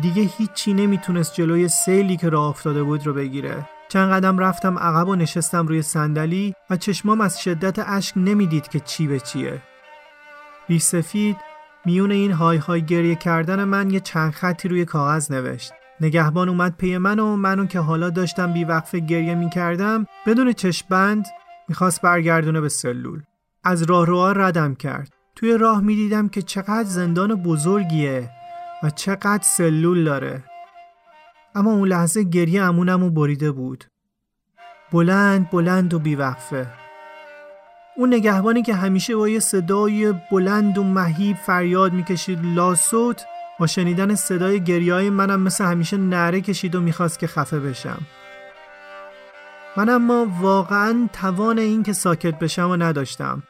دیگه 0.03 0.23
هیچی 0.23 0.75
نمی‌تونست 0.75 1.35
جلوی 1.35 1.69
سیلی 1.69 2.17
که 2.17 2.29
راه 2.29 2.49
افتاده 2.49 2.83
بود 2.83 3.07
رو 3.07 3.13
بگیره. 3.15 3.69
چند 3.89 4.13
قدم 4.13 4.39
رفتم 4.39 4.79
عقب 4.79 5.09
و 5.09 5.17
نشستم 5.17 5.67
روی 5.67 5.83
صندلی 5.83 6.55
و 6.71 6.77
چشمام 6.77 7.21
از 7.21 7.41
شدت 7.41 7.79
اشک 7.87 8.15
نمی‌دید 8.17 8.69
که 8.69 8.81
چی 8.81 9.07
به 9.07 9.21
چیه. 9.21 9.63
بی 10.69 10.79
سفید 10.79 11.37
میون 11.89 12.11
این 12.11 12.33
های 12.33 12.57
های 12.57 12.83
گریه 12.83 13.15
کردن 13.15 13.65
من 13.65 13.91
یه 13.91 14.01
چند 14.01 14.33
خطی 14.33 14.69
روی 14.69 14.85
کاغذ 14.85 15.33
نوشت. 15.33 15.73
نگهبان 16.01 16.49
اومد 16.49 16.77
پی 16.77 16.99
من 16.99 17.19
و 17.19 17.37
منو 17.37 17.67
که 17.67 17.79
حالا 17.79 18.11
داشتم 18.11 18.53
بیوقفه 18.53 19.01
گریه 19.01 19.35
می‌کردم 19.35 20.07
بدون 20.27 20.53
چشمبند 20.53 21.27
می‌خواست 21.69 22.03
برگردونه 22.03 22.61
به 22.61 22.69
سلول. 22.69 23.23
از 23.65 23.83
راهروها 23.83 24.33
ردم 24.33 24.75
کرد. 24.75 25.13
توی 25.37 25.59
راه 25.59 25.81
می‌دیدم 25.81 26.29
که 26.29 26.43
چقدر 26.43 26.85
زندان 26.85 27.35
بزرگیه 27.35 28.31
و 28.83 28.91
چقدر 28.91 29.43
سلول 29.43 30.05
داره. 30.05 30.45
اما 31.55 31.73
اون 31.73 31.89
لحظه 31.89 32.23
گریه 32.23 32.63
امونمو 32.63 33.11
بریده 33.11 33.53
بود. 33.53 33.85
بلند 34.93 35.51
بلند 35.51 35.95
و 35.95 35.99
بیوقفه. 35.99 36.67
اون 37.99 38.15
نگهبانی 38.15 38.63
که 38.63 38.75
همیشه 38.75 39.17
با 39.17 39.29
یه 39.29 39.41
صدای 39.41 40.15
بلند 40.31 40.79
و 40.79 40.85
مهیب 40.85 41.37
فریاد 41.37 41.93
می‌کشید 41.93 42.39
لاسوت 42.43 43.25
با 43.59 43.67
شنیدن 43.67 44.15
صدای 44.15 44.65
گریای 44.65 45.11
منم 45.11 45.41
مثل 45.41 45.65
همیشه 45.65 45.97
نره 45.97 46.41
کشید 46.41 46.75
و 46.75 46.81
می‌خواست 46.81 47.19
که 47.19 47.27
خفه 47.27 47.61
بشم. 47.61 47.99
من 49.77 49.89
اما 49.89 50.27
واقعا 50.41 51.09
توان 51.13 51.59
این 51.59 51.83
که 51.83 51.93
ساکت 51.93 52.39
بشم 52.39 52.71
و 52.71 52.77
نداشتم. 52.77 53.43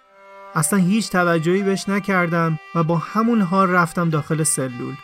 اصلا 0.55 0.79
هیچ 0.79 1.11
توجهی 1.11 1.63
بهش 1.63 1.89
نکردم 1.89 2.59
و 2.75 2.85
با 2.85 2.97
همون 2.97 3.41
حال 3.41 3.71
رفتم 3.71 4.11
داخل 4.11 4.43
سلول. 4.43 4.95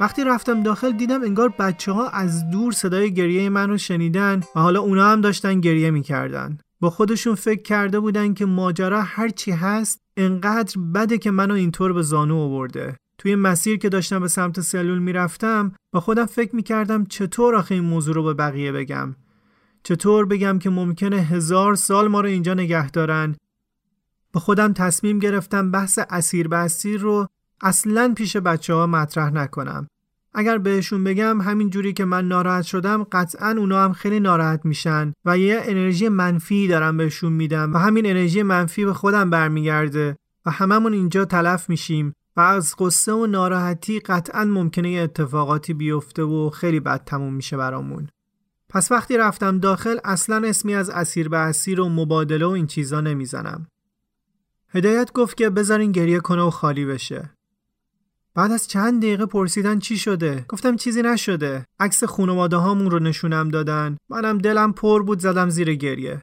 وقتی 0.00 0.24
رفتم 0.24 0.62
داخل 0.62 0.92
دیدم 0.92 1.22
انگار 1.22 1.48
بچه 1.58 1.92
ها 1.92 2.08
از 2.08 2.50
دور 2.50 2.72
صدای 2.72 3.14
گریه 3.14 3.48
من 3.48 3.70
رو 3.70 3.78
شنیدن 3.78 4.42
و 4.56 4.60
حالا 4.60 4.80
اونا 4.80 5.08
هم 5.08 5.20
داشتن 5.20 5.60
گریه 5.60 5.90
می‌کردن. 5.90 6.58
با 6.84 6.90
خودشون 6.90 7.34
فکر 7.34 7.62
کرده 7.62 8.00
بودن 8.00 8.34
که 8.34 8.46
ماجرا 8.46 9.02
هرچی 9.02 9.50
هست 9.50 10.00
انقدر 10.16 10.80
بده 10.80 11.18
که 11.18 11.30
منو 11.30 11.54
اینطور 11.54 11.92
به 11.92 12.02
زانو 12.02 12.36
آورده. 12.36 12.96
توی 13.18 13.34
مسیر 13.34 13.78
که 13.78 13.88
داشتم 13.88 14.20
به 14.20 14.28
سمت 14.28 14.60
سلول 14.60 14.98
می‌رفتم 14.98 15.72
با 15.92 16.00
خودم 16.00 16.26
فکر 16.26 16.56
می‌کردم 16.56 17.04
چطور 17.04 17.54
آخه 17.54 17.74
این 17.74 17.84
موضوع 17.84 18.14
رو 18.14 18.22
به 18.22 18.34
بقیه 18.34 18.72
بگم؟ 18.72 19.16
چطور 19.82 20.24
بگم 20.24 20.58
که 20.58 20.70
ممکنه 20.70 21.16
هزار 21.16 21.74
سال 21.74 22.08
ما 22.08 22.20
رو 22.20 22.28
اینجا 22.28 22.54
نگه 22.54 22.90
دارن؟ 22.90 23.36
با 24.32 24.40
خودم 24.40 24.72
تصمیم 24.72 25.18
گرفتم 25.18 25.70
بحث 25.70 25.98
اسیر 26.10 26.48
به 26.48 26.56
اسیر 26.56 27.00
رو 27.00 27.28
اصلا 27.60 28.12
پیش 28.16 28.36
بچه 28.36 28.74
ها 28.74 28.86
مطرح 28.86 29.30
نکنم. 29.30 29.86
اگر 30.34 30.58
بهشون 30.58 31.04
بگم 31.04 31.40
همین 31.40 31.70
جوری 31.70 31.92
که 31.92 32.04
من 32.04 32.28
ناراحت 32.28 32.64
شدم 32.64 33.04
قطعا 33.12 33.54
اونا 33.58 33.84
هم 33.84 33.92
خیلی 33.92 34.20
ناراحت 34.20 34.64
میشن 34.64 35.12
و 35.24 35.38
یه 35.38 35.62
انرژی 35.64 36.08
منفی 36.08 36.68
دارم 36.68 36.96
بهشون 36.96 37.32
میدم 37.32 37.72
و 37.72 37.78
همین 37.78 38.06
انرژی 38.06 38.42
منفی 38.42 38.84
به 38.84 38.92
خودم 38.92 39.30
برمیگرده 39.30 40.16
و 40.46 40.50
هممون 40.50 40.92
اینجا 40.92 41.24
تلف 41.24 41.70
میشیم 41.70 42.14
و 42.36 42.40
از 42.40 42.74
قصه 42.78 43.12
و 43.12 43.26
ناراحتی 43.26 44.00
قطعا 44.00 44.44
ممکنه 44.44 44.90
یه 44.90 45.02
اتفاقاتی 45.02 45.74
بیفته 45.74 46.22
و 46.22 46.50
خیلی 46.50 46.80
بد 46.80 47.04
تموم 47.04 47.34
میشه 47.34 47.56
برامون. 47.56 48.08
پس 48.68 48.92
وقتی 48.92 49.16
رفتم 49.16 49.58
داخل 49.58 49.98
اصلا 50.04 50.48
اسمی 50.48 50.74
از 50.74 50.90
اسیر 50.90 51.28
به 51.28 51.38
اسیر 51.38 51.80
و 51.80 51.88
مبادله 51.88 52.46
و 52.46 52.48
این 52.48 52.66
چیزا 52.66 53.00
نمی‌زنم. 53.00 53.66
هدایت 54.68 55.12
گفت 55.12 55.36
که 55.36 55.50
بذارین 55.50 55.92
گریه 55.92 56.20
کنه 56.20 56.42
و 56.42 56.50
خالی 56.50 56.84
بشه. 56.84 57.33
بعد 58.36 58.52
از 58.52 58.68
چند 58.68 59.02
دقیقه 59.02 59.26
پرسیدن 59.26 59.78
چی 59.78 59.98
شده؟ 59.98 60.44
گفتم 60.48 60.76
چیزی 60.76 61.02
نشده. 61.02 61.66
عکس 61.80 62.04
خانواده 62.04 62.56
هامون 62.56 62.90
رو 62.90 62.98
نشونم 62.98 63.48
دادن. 63.48 63.96
منم 64.08 64.38
دلم 64.38 64.72
پر 64.72 65.02
بود 65.02 65.18
زدم 65.18 65.48
زیر 65.48 65.74
گریه. 65.74 66.20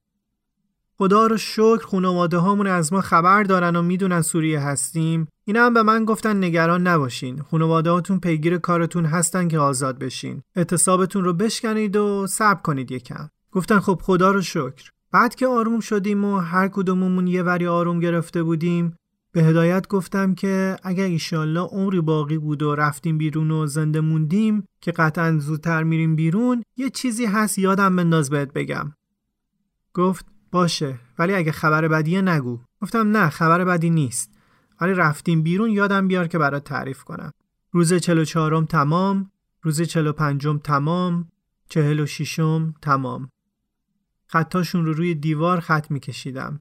خدا 0.97 1.27
رو 1.27 1.37
شکر 1.37 1.85
خانواده 1.85 2.37
هامون 2.37 2.67
از 2.67 2.93
ما 2.93 3.01
خبر 3.01 3.43
دارن 3.43 3.75
و 3.75 3.81
می‌دونن 3.81 4.21
سوریه 4.21 4.59
هستیم. 4.59 5.27
اینا 5.45 5.65
هم 5.65 5.73
به 5.73 5.83
من 5.83 6.05
گفتن 6.05 6.43
نگران 6.43 6.87
نباشین. 6.87 7.41
خانواده 7.41 7.91
هاتون 7.91 8.19
پیگیر 8.19 8.57
کارتون 8.57 9.05
هستن 9.05 9.47
که 9.47 9.59
آزاد 9.59 9.99
بشین. 9.99 10.41
اعتصابتون 10.55 11.23
رو 11.23 11.33
بشکنید 11.33 11.95
و 11.95 12.27
صبر 12.27 12.61
کنید 12.61 12.91
یکم. 12.91 13.29
گفتن 13.51 13.79
خب 13.79 13.99
خدا 14.03 14.31
رو 14.31 14.41
شکر. 14.41 14.89
بعد 15.11 15.35
که 15.35 15.47
آروم 15.47 15.79
شدیم 15.79 16.25
و 16.25 16.37
هر 16.39 16.67
کدوممون 16.67 17.27
یه 17.27 17.43
وری 17.43 17.67
آروم 17.67 17.99
گرفته 17.99 18.43
بودیم 18.43 18.95
به 19.31 19.43
هدایت 19.43 19.87
گفتم 19.87 20.35
که 20.35 20.77
اگر 20.83 21.03
ایشالله 21.03 21.59
عمری 21.59 22.01
باقی 22.01 22.37
بود 22.37 22.61
و 22.63 22.75
رفتیم 22.75 23.17
بیرون 23.17 23.51
و 23.51 23.65
زنده 23.67 24.01
موندیم 24.01 24.65
که 24.81 24.91
قطعا 24.91 25.37
زودتر 25.37 25.83
میریم 25.83 26.15
بیرون 26.15 26.63
یه 26.77 26.89
چیزی 26.89 27.25
هست 27.25 27.59
یادم 27.59 27.95
بنداز 27.95 28.29
بهت 28.29 28.53
بگم. 28.53 28.93
گفت 29.93 30.25
باشه 30.51 30.99
ولی 31.19 31.33
اگه 31.33 31.51
خبر 31.51 31.87
بدیه 31.87 32.21
نگو. 32.21 32.59
گفتم 32.81 33.17
نه 33.17 33.29
خبر 33.29 33.65
بدی 33.65 33.89
نیست. 33.89 34.31
ولی 34.81 34.93
رفتیم 34.93 35.43
بیرون 35.43 35.69
یادم 35.69 36.07
بیار 36.07 36.27
که 36.27 36.37
برات 36.37 36.63
تعریف 36.63 37.03
کنم. 37.03 37.31
روز 37.71 37.93
44 37.93 38.63
تمام 38.63 39.31
روز 39.61 39.81
45 39.81 40.47
تمام 40.63 41.29
46 41.69 42.39
تمام. 42.81 43.29
خطاشون 44.27 44.85
رو 44.85 44.93
روی 44.93 45.15
دیوار 45.15 45.59
خط 45.59 45.91
میکشیدم. 45.91 46.59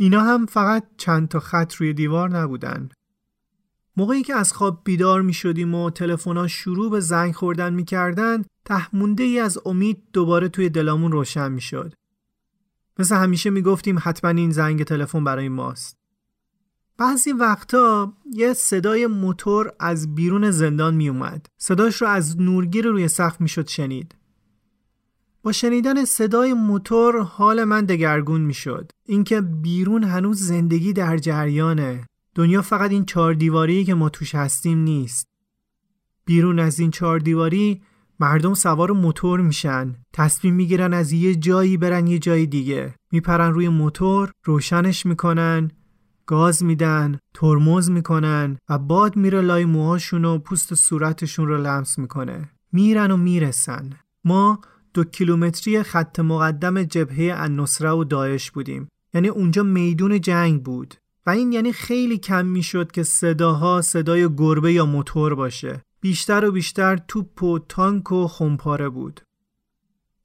اینا 0.00 0.20
هم 0.20 0.46
فقط 0.46 0.84
چند 0.96 1.28
تا 1.28 1.40
خط 1.40 1.74
روی 1.74 1.92
دیوار 1.92 2.30
نبودن. 2.30 2.88
موقعی 3.96 4.22
که 4.22 4.34
از 4.34 4.52
خواب 4.52 4.80
بیدار 4.84 5.22
می 5.22 5.32
شدیم 5.32 5.74
و 5.74 5.90
تلفن‌ها 5.90 6.46
شروع 6.46 6.90
به 6.90 7.00
زنگ 7.00 7.34
خوردن 7.34 7.74
می 7.74 7.84
کردن 7.84 8.44
تحمونده 8.64 9.22
ای 9.22 9.38
از 9.38 9.58
امید 9.66 10.02
دوباره 10.12 10.48
توی 10.48 10.68
دلامون 10.68 11.12
روشن 11.12 11.52
می 11.52 11.60
شد. 11.60 11.94
مثل 12.98 13.16
همیشه 13.16 13.50
می 13.50 13.62
گفتیم 13.62 13.98
حتما 14.02 14.30
این 14.30 14.50
زنگ 14.50 14.82
تلفن 14.84 15.24
برای 15.24 15.48
ماست. 15.48 15.98
بعضی 16.98 17.32
وقتا 17.32 18.12
یه 18.32 18.52
صدای 18.52 19.06
موتور 19.06 19.72
از 19.80 20.14
بیرون 20.14 20.50
زندان 20.50 20.94
می 20.94 21.08
اومد. 21.08 21.46
صداش 21.56 22.02
رو 22.02 22.08
از 22.08 22.40
نورگیر 22.40 22.86
روی 22.86 23.08
سقف 23.08 23.40
می 23.40 23.48
شد 23.48 23.68
شنید. 23.68 24.14
با 25.42 25.52
شنیدن 25.52 26.04
صدای 26.04 26.54
موتور 26.54 27.22
حال 27.22 27.64
من 27.64 27.84
دگرگون 27.84 28.40
می‌شد. 28.40 28.90
اینکه 29.04 29.40
بیرون 29.40 30.04
هنوز 30.04 30.40
زندگی 30.40 30.92
در 30.92 31.16
جریانه. 31.16 32.06
دنیا 32.34 32.62
فقط 32.62 32.90
این 32.90 33.04
چهار 33.04 33.34
دیواری 33.34 33.84
که 33.84 33.94
ما 33.94 34.08
توش 34.08 34.34
هستیم 34.34 34.78
نیست. 34.78 35.28
بیرون 36.24 36.58
از 36.58 36.80
این 36.80 36.90
چهار 36.90 37.18
دیواری 37.18 37.82
مردم 38.20 38.54
سوار 38.54 38.90
موتور 38.90 39.40
میشن. 39.40 39.96
تصمیم 40.12 40.54
می‌گیرن 40.54 40.94
از 40.94 41.12
یه 41.12 41.34
جایی 41.34 41.76
برن 41.76 42.06
یه 42.06 42.18
جای 42.18 42.46
دیگه. 42.46 42.94
میپرن 43.12 43.52
روی 43.52 43.68
موتور 43.68 44.32
روشنش 44.44 45.06
می‌کنن 45.06 45.70
گاز 46.26 46.64
میدن 46.64 47.18
ترمز 47.34 47.90
می‌کنن 47.90 48.58
و 48.68 48.78
باد 48.78 49.16
میره 49.16 49.40
لای 49.40 49.64
موهاشون 49.64 50.24
و 50.24 50.38
پوست 50.38 50.74
صورتشون 50.74 51.46
رو 51.46 51.62
لمس 51.62 51.98
می‌کنه. 51.98 52.50
میرن 52.72 53.10
و 53.10 53.16
می‌رسن. 53.16 53.90
ما 54.24 54.60
دو 54.94 55.04
کیلومتری 55.04 55.82
خط 55.82 56.20
مقدم 56.20 56.82
جبهه 56.82 57.42
النصره 57.42 57.90
و 57.90 58.04
داعش 58.04 58.50
بودیم. 58.50 58.88
یعنی 59.14 59.28
اونجا 59.28 59.62
میدون 59.62 60.20
جنگ 60.20 60.62
بود. 60.62 60.94
و 61.26 61.30
این 61.30 61.52
یعنی 61.52 61.72
خیلی 61.72 62.18
کم 62.18 62.46
می‌شد 62.46 62.92
که 62.92 63.02
صداها 63.02 63.82
صدای 63.82 64.28
گربه 64.36 64.72
یا 64.72 64.86
موتور 64.86 65.34
باشه. 65.34 65.82
بیشتر 66.00 66.44
و 66.44 66.52
بیشتر 66.52 66.96
توپ 66.96 67.42
و 67.42 67.58
تانک 67.58 68.12
و 68.12 68.26
خمپاره 68.28 68.88
بود. 68.88 69.20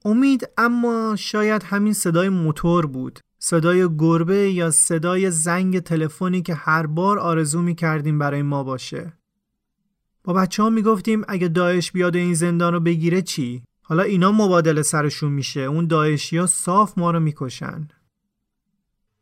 امید 0.04 0.48
اما 0.58 1.16
شاید 1.18 1.62
همین 1.62 1.92
صدای 1.92 2.28
موتور 2.28 2.86
بود. 2.86 3.18
صدای 3.38 3.96
گربه 3.98 4.50
یا 4.50 4.70
صدای 4.70 5.30
زنگ 5.30 5.78
تلفنی 5.78 6.42
که 6.42 6.54
هر 6.54 6.86
بار 6.86 7.18
آرزو 7.18 7.62
می 7.62 7.74
کردیم 7.74 8.18
برای 8.18 8.42
ما 8.42 8.64
باشه. 8.64 9.12
با 10.24 10.32
بچه 10.32 10.62
ها 10.62 10.70
می 10.70 10.82
گفتیم 10.82 11.22
اگه 11.28 11.48
داعش 11.48 11.92
بیاد 11.92 12.16
این 12.16 12.34
زندان 12.34 12.72
رو 12.72 12.80
بگیره 12.80 13.22
چی؟ 13.22 13.62
حالا 13.86 14.02
اینا 14.02 14.32
مبادله 14.32 14.82
سرشون 14.82 15.32
میشه. 15.32 15.60
اون 15.60 15.90
ها 16.32 16.46
صاف 16.46 16.98
ما 16.98 17.10
رو 17.10 17.20
می‌کشن. 17.20 17.88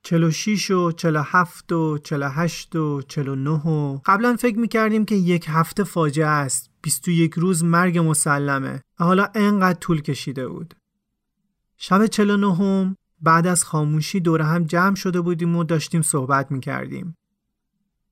46 0.02 0.70
و 0.70 0.92
47 0.92 1.72
و 1.72 1.98
48 1.98 2.76
و 2.76 3.02
49 3.02 3.50
و 3.50 4.00
قبلا 4.04 4.36
فکر 4.36 4.58
می‌کردیم 4.58 5.04
که 5.04 5.14
یک 5.14 5.46
هفته 5.48 5.84
فاجعه 5.84 6.26
است. 6.26 6.70
21 6.82 7.34
روز 7.34 7.64
مرگ 7.64 7.98
مسلمه. 7.98 8.82
و 9.00 9.04
حالا 9.04 9.28
انقدر 9.34 9.78
طول 9.78 10.00
کشیده 10.00 10.48
بود. 10.48 10.74
شب 11.76 12.06
49 12.06 12.54
هم 12.54 12.96
بعد 13.20 13.46
از 13.46 13.64
خاموشی 13.64 14.20
دور 14.20 14.42
هم 14.42 14.64
جمع 14.64 14.94
شده 14.94 15.20
بودیم 15.20 15.56
و 15.56 15.64
داشتیم 15.64 16.02
صحبت 16.02 16.52
می‌کردیم. 16.52 17.14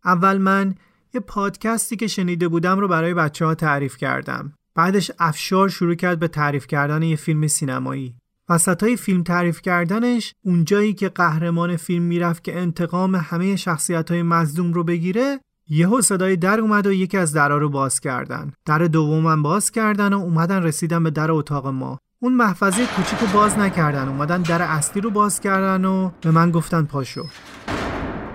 اول 0.05 0.39
من 0.39 0.75
یه 1.15 1.21
پادکستی 1.21 1.97
که 1.97 2.07
شنیده 2.07 2.49
بودم 2.49 2.79
رو 2.79 2.89
برای 2.89 3.15
بچه 3.15 3.45
ها 3.45 3.55
تعریف 3.55 3.97
کردم. 3.97 4.53
بعدش 4.75 5.11
افشار 5.19 5.69
شروع 5.69 5.95
کرد 5.95 6.19
به 6.19 6.29
تعریف 6.29 6.67
کردن 6.67 7.03
یه 7.03 7.17
فیلم 7.17 7.47
سینمایی. 7.47 8.15
وسط 8.49 8.83
های 8.83 8.97
فیلم 8.97 9.23
تعریف 9.23 9.63
کردنش 9.63 10.35
اونجایی 10.45 10.95
که 10.95 11.09
قهرمان 11.09 11.77
فیلم 11.77 12.03
می‌رفت 12.03 12.45
که 12.45 12.59
انتقام 12.59 13.16
همه 13.16 13.57
شخصیت 13.57 14.11
های 14.11 14.23
مزدوم 14.23 14.73
رو 14.73 14.85
بگیره 14.85 15.41
یهو 15.68 16.01
صدای 16.01 16.37
در 16.37 16.61
اومد 16.61 16.87
و 16.87 16.93
یکی 16.93 17.16
از 17.16 17.33
درا 17.33 17.59
رو 17.59 17.68
باز 17.68 18.01
کردن. 18.01 18.53
در 18.66 18.79
دومم 18.79 19.43
باز 19.43 19.71
کردن 19.71 20.12
و 20.12 20.18
اومدن 20.18 20.62
رسیدن 20.62 21.03
به 21.03 21.11
در 21.11 21.31
اتاق 21.31 21.66
ما. 21.66 21.99
اون 22.23 22.35
محفظه 22.35 22.87
کوچیک 22.87 23.33
باز 23.33 23.59
نکردن 23.59 24.09
اومدن 24.09 24.43
در 24.43 24.62
اصلی 24.62 25.01
رو 25.01 25.11
باز 25.11 25.41
کردن 25.41 25.85
و 25.85 26.11
به 26.21 26.31
من 26.31 26.51
گفتن 26.51 26.83
پاشو. 26.83 27.27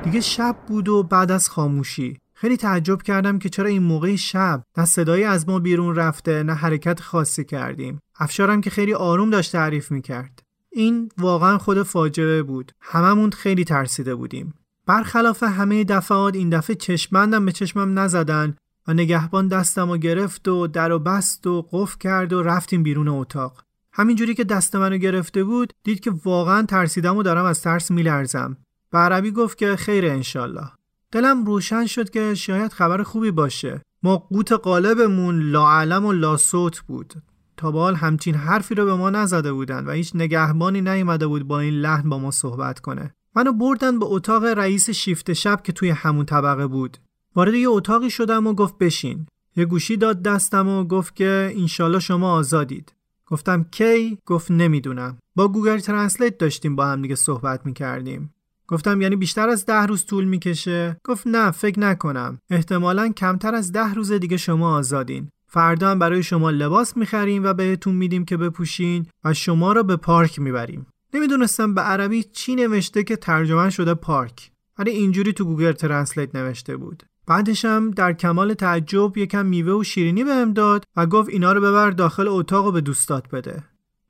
دیگه 0.03 0.21
شب 0.21 0.55
بود 0.67 0.89
و 0.89 1.03
بعد 1.03 1.31
از 1.31 1.49
خاموشی. 1.49 2.17
خیلی 2.37 2.57
تعجب 2.57 3.01
کردم 3.01 3.39
که 3.39 3.49
چرا 3.49 3.67
این 3.67 3.83
موقع 3.83 4.15
شب 4.15 4.63
نه 4.77 4.85
صدایی 4.85 5.23
از 5.23 5.49
ما 5.49 5.59
بیرون 5.59 5.95
رفته 5.95 6.43
نه 6.43 6.53
حرکت 6.53 6.99
خاصی 6.99 7.43
کردیم. 7.43 7.99
افشارم 8.19 8.61
که 8.61 8.69
خیلی 8.69 8.93
آروم 8.93 9.29
داشت 9.29 9.51
تعریف 9.51 9.91
می‌کرد. 9.91 10.43
این 10.71 11.09
واقعا 11.17 11.57
خود 11.57 11.83
فاجعه 11.83 12.43
بود. 12.43 12.71
هممون 12.81 13.29
خیلی 13.29 13.63
ترسیده 13.63 14.15
بودیم. 14.15 14.53
برخلاف 14.85 15.43
همه 15.43 15.83
دفعات 15.83 16.35
این 16.35 16.49
دفعه 16.49 16.75
چشمندم 16.75 17.45
به 17.45 17.51
چشمم 17.51 17.99
نزدن 17.99 18.55
و 18.87 18.93
نگهبان 18.93 19.47
دستم 19.47 19.89
و 19.89 19.97
گرفت 19.97 20.47
و 20.47 20.67
در 20.67 20.91
و 20.91 20.99
بست 20.99 21.47
و 21.47 21.67
قفل 21.71 21.97
کرد 21.99 22.33
و 22.33 22.43
رفتیم 22.43 22.83
بیرون 22.83 23.07
اتاق. 23.07 23.63
همینجوری 23.93 24.35
که 24.35 24.43
دست 24.43 24.75
منو 24.75 24.97
گرفته 24.97 25.43
بود 25.43 25.73
دید 25.83 25.99
که 25.99 26.11
واقعا 26.25 26.61
ترسیدم 26.61 27.17
و 27.17 27.23
دارم 27.23 27.45
از 27.45 27.61
ترس 27.61 27.91
میلرزم. 27.91 28.57
به 28.91 28.97
عربی 28.97 29.31
گفت 29.31 29.57
که 29.57 29.75
خیر 29.75 30.05
انشالله 30.05 30.71
دلم 31.15 31.45
روشن 31.45 31.85
شد 31.85 32.09
که 32.09 32.33
شاید 32.35 32.73
خبر 32.73 33.03
خوبی 33.03 33.31
باشه. 33.31 33.81
ما 34.03 34.17
قوت 34.17 34.51
غالبمون 34.51 35.39
لا 35.39 35.56
علم 35.56 36.05
و 36.05 36.11
لا 36.11 36.28
صوت 36.28 36.79
بود. 36.79 37.13
تا 37.57 37.71
به 37.71 37.79
حال 37.79 37.95
همچین 37.95 38.35
حرفی 38.35 38.75
رو 38.75 38.85
به 38.85 38.95
ما 38.95 39.09
نزده 39.09 39.53
بودن 39.53 39.85
و 39.85 39.91
هیچ 39.91 40.11
نگهبانی 40.15 40.81
نیومده 40.81 41.27
بود 41.27 41.43
با 41.43 41.59
این 41.59 41.73
لحن 41.73 42.09
با 42.09 42.19
ما 42.19 42.31
صحبت 42.31 42.79
کنه. 42.79 43.13
منو 43.35 43.53
بردن 43.53 43.99
به 43.99 44.05
اتاق 44.05 44.43
رئیس 44.43 44.89
شیفت 44.89 45.33
شب 45.33 45.61
که 45.63 45.71
توی 45.71 45.89
همون 45.89 46.25
طبقه 46.25 46.67
بود. 46.67 46.97
وارد 47.35 47.53
یه 47.53 47.69
اتاقی 47.69 48.09
شدم 48.09 48.47
و 48.47 48.53
گفت 48.53 48.77
بشین. 48.77 49.25
یه 49.55 49.65
گوشی 49.65 49.97
داد 49.97 50.21
دستم 50.21 50.67
و 50.67 50.83
گفت 50.83 51.15
که 51.15 51.53
انشالله 51.57 51.99
شما 51.99 52.33
آزادید. 52.33 52.93
گفتم 53.25 53.63
کی؟ 53.71 54.17
گفت 54.25 54.51
نمی‌دونم. 54.51 55.17
با 55.35 55.47
Google 55.47 55.77
Translate 55.77 56.37
داشتیم 56.37 56.75
با 56.75 56.85
هم 56.85 57.01
دیگه 57.01 57.15
صحبت 57.15 57.65
می‌کردیم. 57.65 58.33
گفتم 58.67 59.01
یعنی 59.01 59.15
بیشتر 59.15 59.49
از 59.49 59.65
ده 59.65 59.85
روز 59.85 60.05
طول 60.05 60.25
می‌کشه؟ 60.25 60.97
گفت 61.03 61.27
نه 61.27 61.51
فکر 61.51 61.79
نکنم. 61.79 62.39
احتمالا 62.49 63.09
کمتر 63.09 63.55
از 63.55 63.71
ده 63.71 63.93
روز 63.93 64.11
دیگه 64.11 64.37
شما 64.37 64.75
آزادین. 64.75 65.29
فردا 65.47 65.91
هم 65.91 65.99
برای 65.99 66.23
شما 66.23 66.49
لباس 66.49 66.97
می‌خریم 66.97 67.43
و 67.43 67.53
بهتون 67.53 67.95
میدیم 67.95 68.25
که 68.25 68.37
بپوشین 68.37 69.05
و 69.23 69.33
شما 69.33 69.73
را 69.73 69.83
به 69.83 69.95
پارک 69.95 70.39
می‌بریم. 70.39 70.87
نمی‌دونستم 71.13 71.73
به 71.73 71.81
عربی 71.81 72.23
چی 72.23 72.55
نوشته 72.55 73.03
که 73.03 73.15
ترجمه 73.15 73.69
شده 73.69 73.93
پارک. 73.93 74.51
ولی 74.79 74.91
اینجوری 74.91 75.33
تو 75.33 75.45
Google 75.45 75.71
Translate 75.71 76.35
نوشته 76.35 76.77
بود. 76.77 77.03
بعدشم 77.27 77.91
در 77.91 78.13
کمال 78.13 78.53
تعجب 78.53 79.17
یکم 79.17 79.45
میوه 79.45 79.73
و 79.73 79.83
شیرینی 79.83 80.23
بهم 80.23 80.53
داد 80.53 80.83
و 80.95 81.05
گفت 81.05 81.29
اینا 81.29 81.53
رو 81.53 81.61
ببر 81.61 81.91
داخل 81.91 82.27
اتاق 82.27 82.65
و 82.65 82.71
به 82.71 82.81
دوستات 82.81 83.29
بده. 83.29 83.63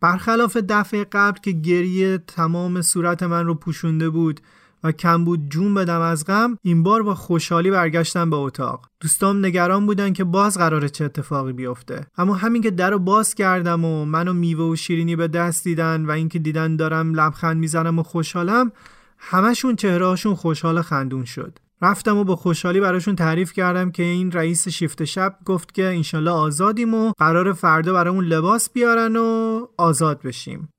برخلاف 0.06 0.58
دفعه 0.58 1.04
قبل 1.04 1.40
که 1.40 1.52
گریه 1.52 2.18
تمام 2.18 2.82
صورت 2.82 3.24
من 3.24 3.46
رو 3.46 3.56
پوشونده 3.56 4.10
بود 4.10 4.40
و 4.84 4.92
کم 4.92 5.26
بود 5.26 5.50
جون 5.50 5.74
بدم 5.74 6.02
از 6.02 6.26
غم 6.26 6.58
این 6.62 6.84
بار 6.84 7.04
با 7.04 7.16
خوشحالی 7.16 7.72
برگشتم 7.72 8.30
به 8.30 8.36
اتاق. 8.36 8.90
دوستام 9.00 9.46
نگران 9.46 9.86
بودن 9.86 10.14
که 10.14 10.24
باز 10.24 10.58
قراره 10.58 10.90
چه 10.90 11.06
اتفاقی 11.06 11.54
بیفته. 11.54 12.06
اما 12.18 12.34
همین 12.34 12.62
که 12.62 12.72
در 12.72 12.90
رو 12.90 13.00
باز 13.00 13.34
کردم 13.34 13.86
و 13.86 14.06
منو 14.06 14.34
میوه 14.34 14.64
و 14.66 14.76
شیرینی 14.76 15.16
به 15.16 15.28
دست 15.28 15.64
دیدن 15.64 16.06
و 16.06 16.12
اینکه 16.12 16.40
دیدن 16.40 16.76
دارم 16.76 17.14
لبخند 17.14 17.58
می‌زنم 17.58 18.00
و 18.00 18.04
خوشحالم 18.04 18.72
همشون 19.18 19.76
چهرهاشون 19.76 20.36
خوشحال 20.36 20.82
خندون 20.82 21.26
شد. 21.26 21.60
رفتم 21.82 22.18
و 22.18 22.24
با 22.24 22.36
خوشحالی 22.36 22.80
براشون 22.80 23.16
تعریف 23.16 23.54
کردم 23.54 23.92
که 23.92 24.04
این 24.04 24.32
رئیس 24.32 24.68
شیفت 24.68 25.04
شب 25.04 25.38
گفت 25.46 25.74
که 25.74 25.84
انشالله 25.84 26.32
آزادیم 26.32 26.94
و 26.94 27.12
قرار 27.18 27.54
فردا 27.54 27.94
برامون 27.94 28.26
لباس 28.26 28.70
بیارن 28.70 29.16
و 29.16 29.60
آزاد 29.78 30.22
بشیم. 30.22 30.70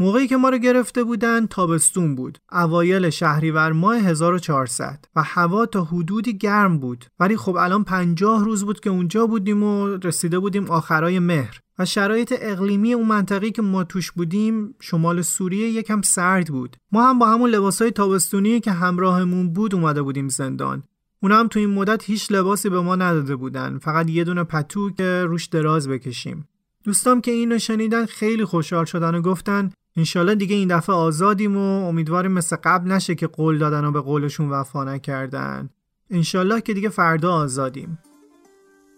موقعی 0.00 0.26
که 0.26 0.36
ما 0.36 0.48
رو 0.48 0.58
گرفته 0.58 1.04
بودن 1.04 1.46
تابستون 1.46 2.14
بود. 2.14 2.38
اوایل 2.52 3.10
شهریور 3.10 3.72
ماه 3.72 3.96
1400 3.96 5.04
و 5.16 5.22
هوا 5.22 5.66
تا 5.66 5.84
حدودی 5.84 6.38
گرم 6.38 6.78
بود. 6.78 7.04
ولی 7.20 7.36
خب 7.36 7.56
الان 7.56 7.84
50 7.84 8.44
روز 8.44 8.64
بود 8.64 8.80
که 8.80 8.90
اونجا 8.90 9.26
بودیم 9.26 9.62
و 9.62 9.86
رسیده 9.88 10.38
بودیم 10.38 10.70
آخرای 10.70 11.18
مهر. 11.18 11.60
و 11.78 11.84
شرایط 11.84 12.34
اقلیمی 12.40 12.92
اون 12.92 13.06
منطقی 13.06 13.50
که 13.50 13.62
ما 13.62 13.84
توش 13.84 14.12
بودیم 14.12 14.74
شمال 14.80 15.22
سوریه 15.22 15.68
یکم 15.68 16.02
سرد 16.02 16.48
بود. 16.48 16.76
ما 16.92 17.08
هم 17.08 17.18
با 17.18 17.26
همون 17.26 17.50
لباسای 17.50 17.90
تابستونی 17.90 18.60
که 18.60 18.72
همراهمون 18.72 19.52
بود 19.52 19.74
اومده 19.74 20.02
بودیم 20.02 20.28
زندان. 20.28 20.82
اونا 21.22 21.38
هم 21.38 21.48
تو 21.48 21.58
این 21.58 21.70
مدت 21.70 22.04
هیچ 22.04 22.32
لباسی 22.32 22.68
به 22.68 22.80
ما 22.80 22.96
نداده 22.96 23.36
بودن. 23.36 23.78
فقط 23.78 24.10
یه 24.10 24.24
دونه 24.24 24.44
پتو 24.44 24.90
که 24.90 25.24
روش 25.24 25.46
دراز 25.46 25.88
بکشیم. 25.88 26.48
دوستام 26.84 27.20
که 27.20 27.30
اینو 27.30 27.58
شنیدن 27.58 28.06
خیلی 28.06 28.44
خوشحال 28.44 28.84
شدن 28.84 29.14
و 29.14 29.20
گفتن 29.20 29.70
انشالله 30.00 30.34
دیگه 30.34 30.56
این 30.56 30.76
دفعه 30.76 30.96
آزادیم 30.96 31.56
و 31.56 31.88
امیدواریم 31.88 32.32
مثل 32.32 32.56
قبل 32.64 32.92
نشه 32.92 33.14
که 33.14 33.26
قول 33.26 33.58
دادن 33.58 33.84
و 33.84 33.92
به 33.92 34.00
قولشون 34.00 34.50
وفا 34.50 34.84
نکردن. 34.84 35.70
انشالله 36.10 36.60
که 36.60 36.74
دیگه 36.74 36.88
فردا 36.88 37.32
آزادیم. 37.32 37.98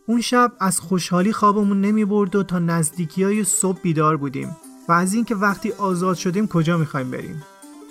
اون 0.06 0.20
شب 0.20 0.52
از 0.60 0.80
خوشحالی 0.80 1.32
خوابمون 1.32 1.80
نمی 1.80 2.04
برد 2.04 2.36
و 2.36 2.42
تا 2.42 2.58
نزدیکی 2.58 3.22
های 3.22 3.44
صبح 3.44 3.80
بیدار 3.82 4.16
بودیم 4.16 4.56
و 4.88 4.92
از 4.92 5.14
اینکه 5.14 5.34
وقتی 5.34 5.72
آزاد 5.72 6.16
شدیم 6.16 6.46
کجا 6.46 6.76
می‌خوایم 6.76 7.10
بریم؟ 7.10 7.42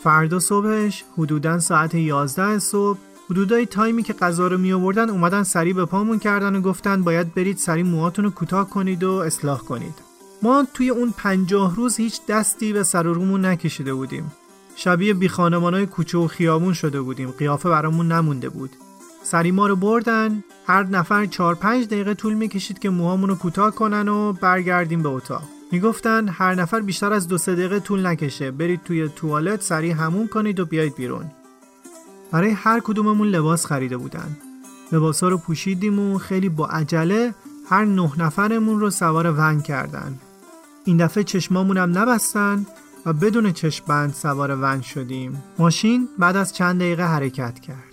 فردا 0.04 0.40
صبحش 0.40 1.04
حدودا 1.18 1.60
ساعت 1.60 1.96
11 1.96 2.60
صبح. 2.60 3.00
حدودای 3.30 3.66
تایمی 3.66 4.04
که 4.04 4.14
غذا 4.14 4.48
رو 4.48 4.58
می 4.58 4.74
آوردن 4.74 5.10
اومدن 5.10 5.44
سری 5.44 5.74
به 5.74 5.86
پامون 5.86 6.20
کردن 6.20 6.56
و 6.56 6.62
گفتن 6.62 7.04
باید 7.04 7.34
برید 7.34 7.58
سری 7.58 7.84
موهاتون 7.84 8.26
رو 8.26 8.32
کوتاه 8.32 8.70
کنید 8.70 9.04
و 9.04 9.12
اصلاح 9.12 9.60
کنید. 9.60 10.11
ما 10.42 10.68
توی 10.74 10.90
اون 10.90 11.14
پنجاه 11.18 11.76
روز 11.76 11.98
هیچ 11.98 12.26
دستی 12.30 12.74
به 12.74 12.84
سر 12.84 13.04
رومون 13.04 13.46
نکشیده 13.46 13.94
بودیم. 13.94 14.32
شبیه 14.76 15.14
بی 15.14 15.28
های 15.28 15.86
کوچه 15.86 16.18
و 16.18 16.28
خیابون 16.28 16.74
شده 16.74 17.02
بودیم. 17.02 17.32
قیافه 17.32 17.70
برامون 17.70 18.12
نمونده 18.12 18.50
بود. 18.50 18.70
سری 19.24 19.52
ما 19.52 19.68
رو 19.68 19.76
بردن. 19.76 20.44
هر 20.68 20.84
نفر 20.84 21.26
4 21.26 21.56
5 21.56 21.86
دقیقه 21.86 22.14
طول 22.14 22.34
می‌کشید 22.34 22.80
که 22.80 22.90
موهامون 22.90 23.30
رو 23.30 23.36
کوتاه 23.36 23.76
کنن 23.76 24.08
و 24.08 24.34
برگردیم 24.34 25.04
به 25.04 25.10
اتاق. 25.10 25.44
می‌گفتن 25.72 26.28
هر 26.28 26.56
نفر 26.56 26.80
بیشتر 26.80 27.14
از 27.14 27.28
دو 27.28 27.38
سه 27.38 27.56
دقیقه 27.56 27.80
طول 27.80 28.06
نکشه. 28.06 28.52
برید 28.52 28.84
توی 28.84 29.10
توالت 29.16 29.62
سریع 29.62 29.94
همون 29.94 30.28
کنید 30.28 30.60
و 30.60 30.66
بیایید 30.66 30.96
بیرون. 30.96 31.32
برای 32.32 32.52
هر 32.52 32.80
کدوممون 32.80 33.28
لباس 33.28 33.66
خریده 33.66 33.98
بودن. 33.98 34.38
لباسا 34.92 35.28
رو 35.28 35.38
پوشیدیم 35.38 36.00
و 36.00 36.18
خیلی 36.18 36.50
با 36.50 36.68
عجله 36.68 37.34
هر 37.70 37.86
نه 37.86 38.12
نفرمون 38.18 38.80
رو 38.80 38.90
سوار 38.90 39.34
ون 39.38 39.62
کردن. 39.62 40.20
این 40.86 40.98
دفعه 40.98 41.24
چشمامون 41.24 41.78
هم 41.78 41.98
نبستن 41.98 42.66
و 43.06 43.14
بدون 43.14 43.52
چشم 43.54 43.86
بند 43.88 44.14
سوار 44.14 44.58
ون 44.62 44.82
شدیم. 44.82 45.44
ماشین 45.60 46.10
بعد 46.20 46.36
از 46.36 46.54
چند 46.54 46.80
دقیقه 46.80 47.04
حرکت 47.04 47.60
کرد. 47.60 47.91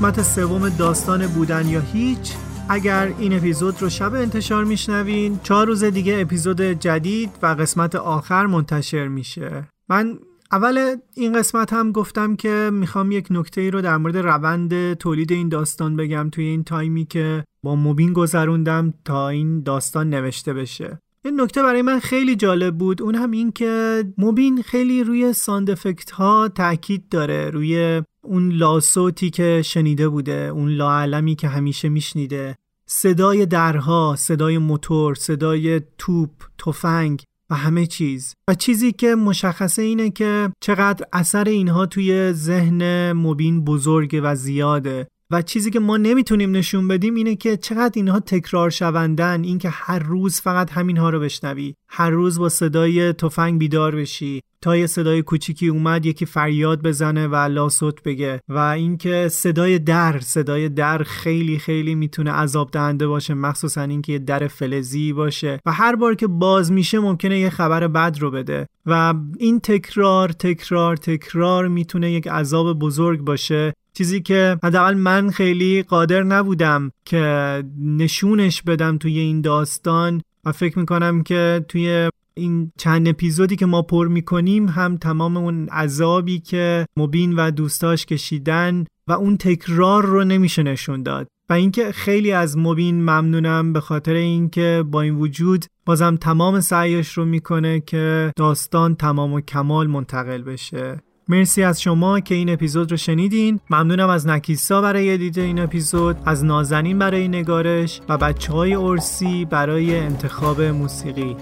قسمت 0.00 0.22
سوم 0.22 0.68
داستان 0.68 1.26
بودن 1.26 1.68
یا 1.68 1.80
هیچ 1.80 2.34
اگر 2.68 3.14
این 3.18 3.32
اپیزود 3.32 3.82
رو 3.82 3.88
شب 3.88 4.14
انتشار 4.14 4.64
میشنوین 4.64 5.40
چهار 5.42 5.66
روز 5.66 5.84
دیگه 5.84 6.20
اپیزود 6.20 6.60
جدید 6.60 7.30
و 7.42 7.46
قسمت 7.46 7.94
آخر 7.94 8.46
منتشر 8.46 9.08
میشه. 9.08 9.68
من 9.88 10.18
اول 10.52 10.96
این 11.14 11.38
قسمت 11.38 11.72
هم 11.72 11.92
گفتم 11.92 12.36
که 12.36 12.70
می‌خوام 12.72 13.12
یک 13.12 13.26
نکته 13.30 13.60
ای 13.60 13.70
رو 13.70 13.80
در 13.80 13.96
مورد 13.96 14.16
روند 14.16 14.94
تولید 14.94 15.32
این 15.32 15.48
داستان 15.48 15.96
بگم 15.96 16.30
توی 16.30 16.44
این 16.44 16.64
تایمی 16.64 17.04
که 17.04 17.44
با 17.62 17.74
موبین 17.74 18.12
گذروندم 18.12 18.94
تا 19.04 19.28
این 19.28 19.62
داستان 19.62 20.10
نوشته 20.10 20.52
بشه. 20.52 20.98
این 21.24 21.40
نکته 21.40 21.62
برای 21.62 21.82
من 21.82 21.98
خیلی 21.98 22.36
جالب 22.36 22.78
بود. 22.78 23.02
اون 23.02 23.14
هم 23.14 23.30
این 23.30 23.52
که 23.52 24.04
موبین 24.18 24.62
خیلی 24.62 25.04
روی 25.04 25.32
ساند 25.32 25.70
افکت 25.70 26.10
ها 26.10 26.48
تاکید 26.48 27.08
داره 27.08 27.50
روی 27.50 28.02
اون 28.22 28.52
لاسوتی 28.52 29.30
که 29.30 29.62
شنیده 29.64 30.08
بوده 30.08 30.50
اون 30.54 30.68
لاعلمی 30.68 31.34
که 31.34 31.48
همیشه 31.48 31.88
میشنیده. 31.88 32.56
صدای 32.86 33.46
درها 33.46 34.14
صدای 34.18 34.58
موتور 34.58 35.14
صدای 35.14 35.80
توپ 35.98 36.30
تفنگ 36.58 37.22
و 37.50 37.54
همه 37.54 37.86
چیز. 37.86 38.34
و 38.48 38.54
چیزی 38.54 38.92
که 38.92 39.14
مشخصه 39.14 39.82
اینه 39.82 40.10
که 40.10 40.52
چقدر 40.60 41.06
اثر 41.12 41.44
اینها 41.44 41.86
توی 41.86 42.32
ذهن 42.32 43.12
مبین 43.12 43.64
بزرگه 43.64 44.20
و 44.20 44.34
زیاده. 44.34 45.06
و 45.30 45.42
چیزی 45.42 45.70
که 45.70 45.80
ما 45.80 45.96
نمی‌تونیم 45.96 46.56
نشون 46.56 46.88
بدیم 46.88 47.14
اینه 47.14 47.36
که 47.36 47.56
چقدر 47.56 47.92
اینها 47.94 48.20
تکرار 48.20 48.70
شوندن 48.70 49.44
اینکه 49.44 49.68
هر 49.68 49.98
روز 49.98 50.40
فقط 50.40 50.70
همینها 50.72 51.10
رو 51.10 51.20
بشنوی. 51.20 51.74
هر 51.88 52.10
روز 52.10 52.38
با 52.38 52.48
صدای 52.48 53.12
تفنگ 53.12 53.58
بیدار 53.58 53.96
بشی. 53.96 54.42
تا 54.62 54.76
یه 54.76 54.86
صدای 54.86 55.22
کوچیکی 55.22 55.68
اومد 55.68 56.06
یکی 56.06 56.26
فریاد 56.26 56.82
بزنه 56.82 57.26
و 57.26 57.36
لاسوت 57.36 58.02
بگه. 58.02 58.40
و 58.48 58.58
اینکه 58.58 59.28
صدای 59.30 59.78
در 59.78 60.20
صدای 60.20 60.68
در 60.68 61.02
خیلی 61.02 61.58
خیلی 61.58 61.94
می‌تونه 61.94 62.30
عذاب 62.30 62.70
دهنده 62.70 63.06
باشه 63.06 63.34
مخصوصا 63.34 63.82
اینکه 63.82 64.12
یه 64.12 64.18
در 64.18 64.48
فلزی 64.48 65.12
باشه. 65.12 65.60
و 65.66 65.72
هر 65.72 65.96
بار 65.96 66.14
که 66.14 66.26
باز 66.26 66.72
میشه 66.72 66.98
ممکنه 66.98 67.38
یه 67.38 67.50
خبر 67.50 67.88
بد 67.88 68.16
رو 68.20 68.30
بده. 68.30 68.66
و 68.86 69.14
این 69.38 69.60
تکرار 69.60 70.28
تکرار 70.28 70.96
تکرار 70.96 71.68
می‌تونه 71.68 72.12
یک 72.12 72.28
عذاب 72.28 72.78
بزرگ 72.78 73.20
باشه. 73.20 73.72
چیزی 73.94 74.20
که 74.20 74.58
حداقل 74.62 74.94
من 74.94 75.30
خیلی 75.30 75.82
قادر 75.82 76.22
نبودم 76.22 76.90
که 77.04 77.64
نشونش 77.80 78.62
بدم 78.62 78.98
توی 78.98 79.18
این 79.18 79.40
داستان. 79.40 80.22
و 80.44 80.52
فکر 80.52 80.78
می‌کنم 80.78 81.22
که 81.22 81.64
توی 81.68 82.10
این 82.40 82.72
چند 82.78 83.08
اپیزودی 83.08 83.56
که 83.56 83.66
ما 83.66 83.82
پر 83.82 84.08
می‌کنیم 84.08 84.68
هم 84.68 84.96
تمام 84.96 85.36
اون 85.36 85.68
عذابی 85.68 86.38
که 86.38 86.86
مبین 86.96 87.32
و 87.32 87.50
دوستاش 87.50 88.06
کشیدن 88.06 88.84
و 89.08 89.12
اون 89.12 89.36
تکرار 89.36 90.04
رو 90.04 90.24
نمیشه 90.24 90.62
نشون 90.62 91.02
داد. 91.02 91.28
و 91.48 91.52
اینکه 91.52 91.92
خیلی 91.92 92.32
از 92.32 92.58
مبین 92.58 93.02
ممنونم 93.02 93.72
به 93.72 93.80
خاطر 93.80 94.12
اینکه 94.12 94.84
با 94.90 95.00
این 95.00 95.14
وجود 95.14 95.64
بازم 95.86 96.16
تمام 96.16 96.60
سعیش 96.60 97.12
رو 97.12 97.24
می‌کنه 97.24 97.80
که 97.80 98.32
داستان 98.36 98.94
تمام 98.94 99.32
و 99.32 99.40
کمال 99.40 99.86
منتقل 99.86 100.42
بشه. 100.42 101.00
مرسی 101.28 101.62
از 101.62 101.82
شما 101.82 102.20
که 102.20 102.34
این 102.34 102.50
اپیزود 102.50 102.90
رو 102.90 102.96
شنیدین. 102.96 103.60
ممنونم 103.70 104.08
از 104.08 104.26
نکیسا 104.26 104.80
برای 104.80 105.14
ادیت 105.14 105.38
این 105.38 105.58
اپیزود 105.58 106.16
از 106.26 106.44
نازنین 106.44 106.98
برای 106.98 107.28
نگارش 107.28 108.00
و 108.08 108.18
بچه 108.18 108.52
های 108.52 108.74
ارسی 108.74 109.44
برای 109.44 109.98
انتخاب 109.98 110.62
موسیقی. 110.62 111.36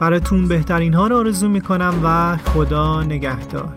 براتون 0.00 0.48
بهترین 0.48 0.94
ها 0.94 1.06
رو 1.06 1.16
آرزو 1.16 1.48
می‌کنم 1.48 1.94
و 2.04 2.36
خدا 2.36 3.02
نگهدار. 3.02 3.68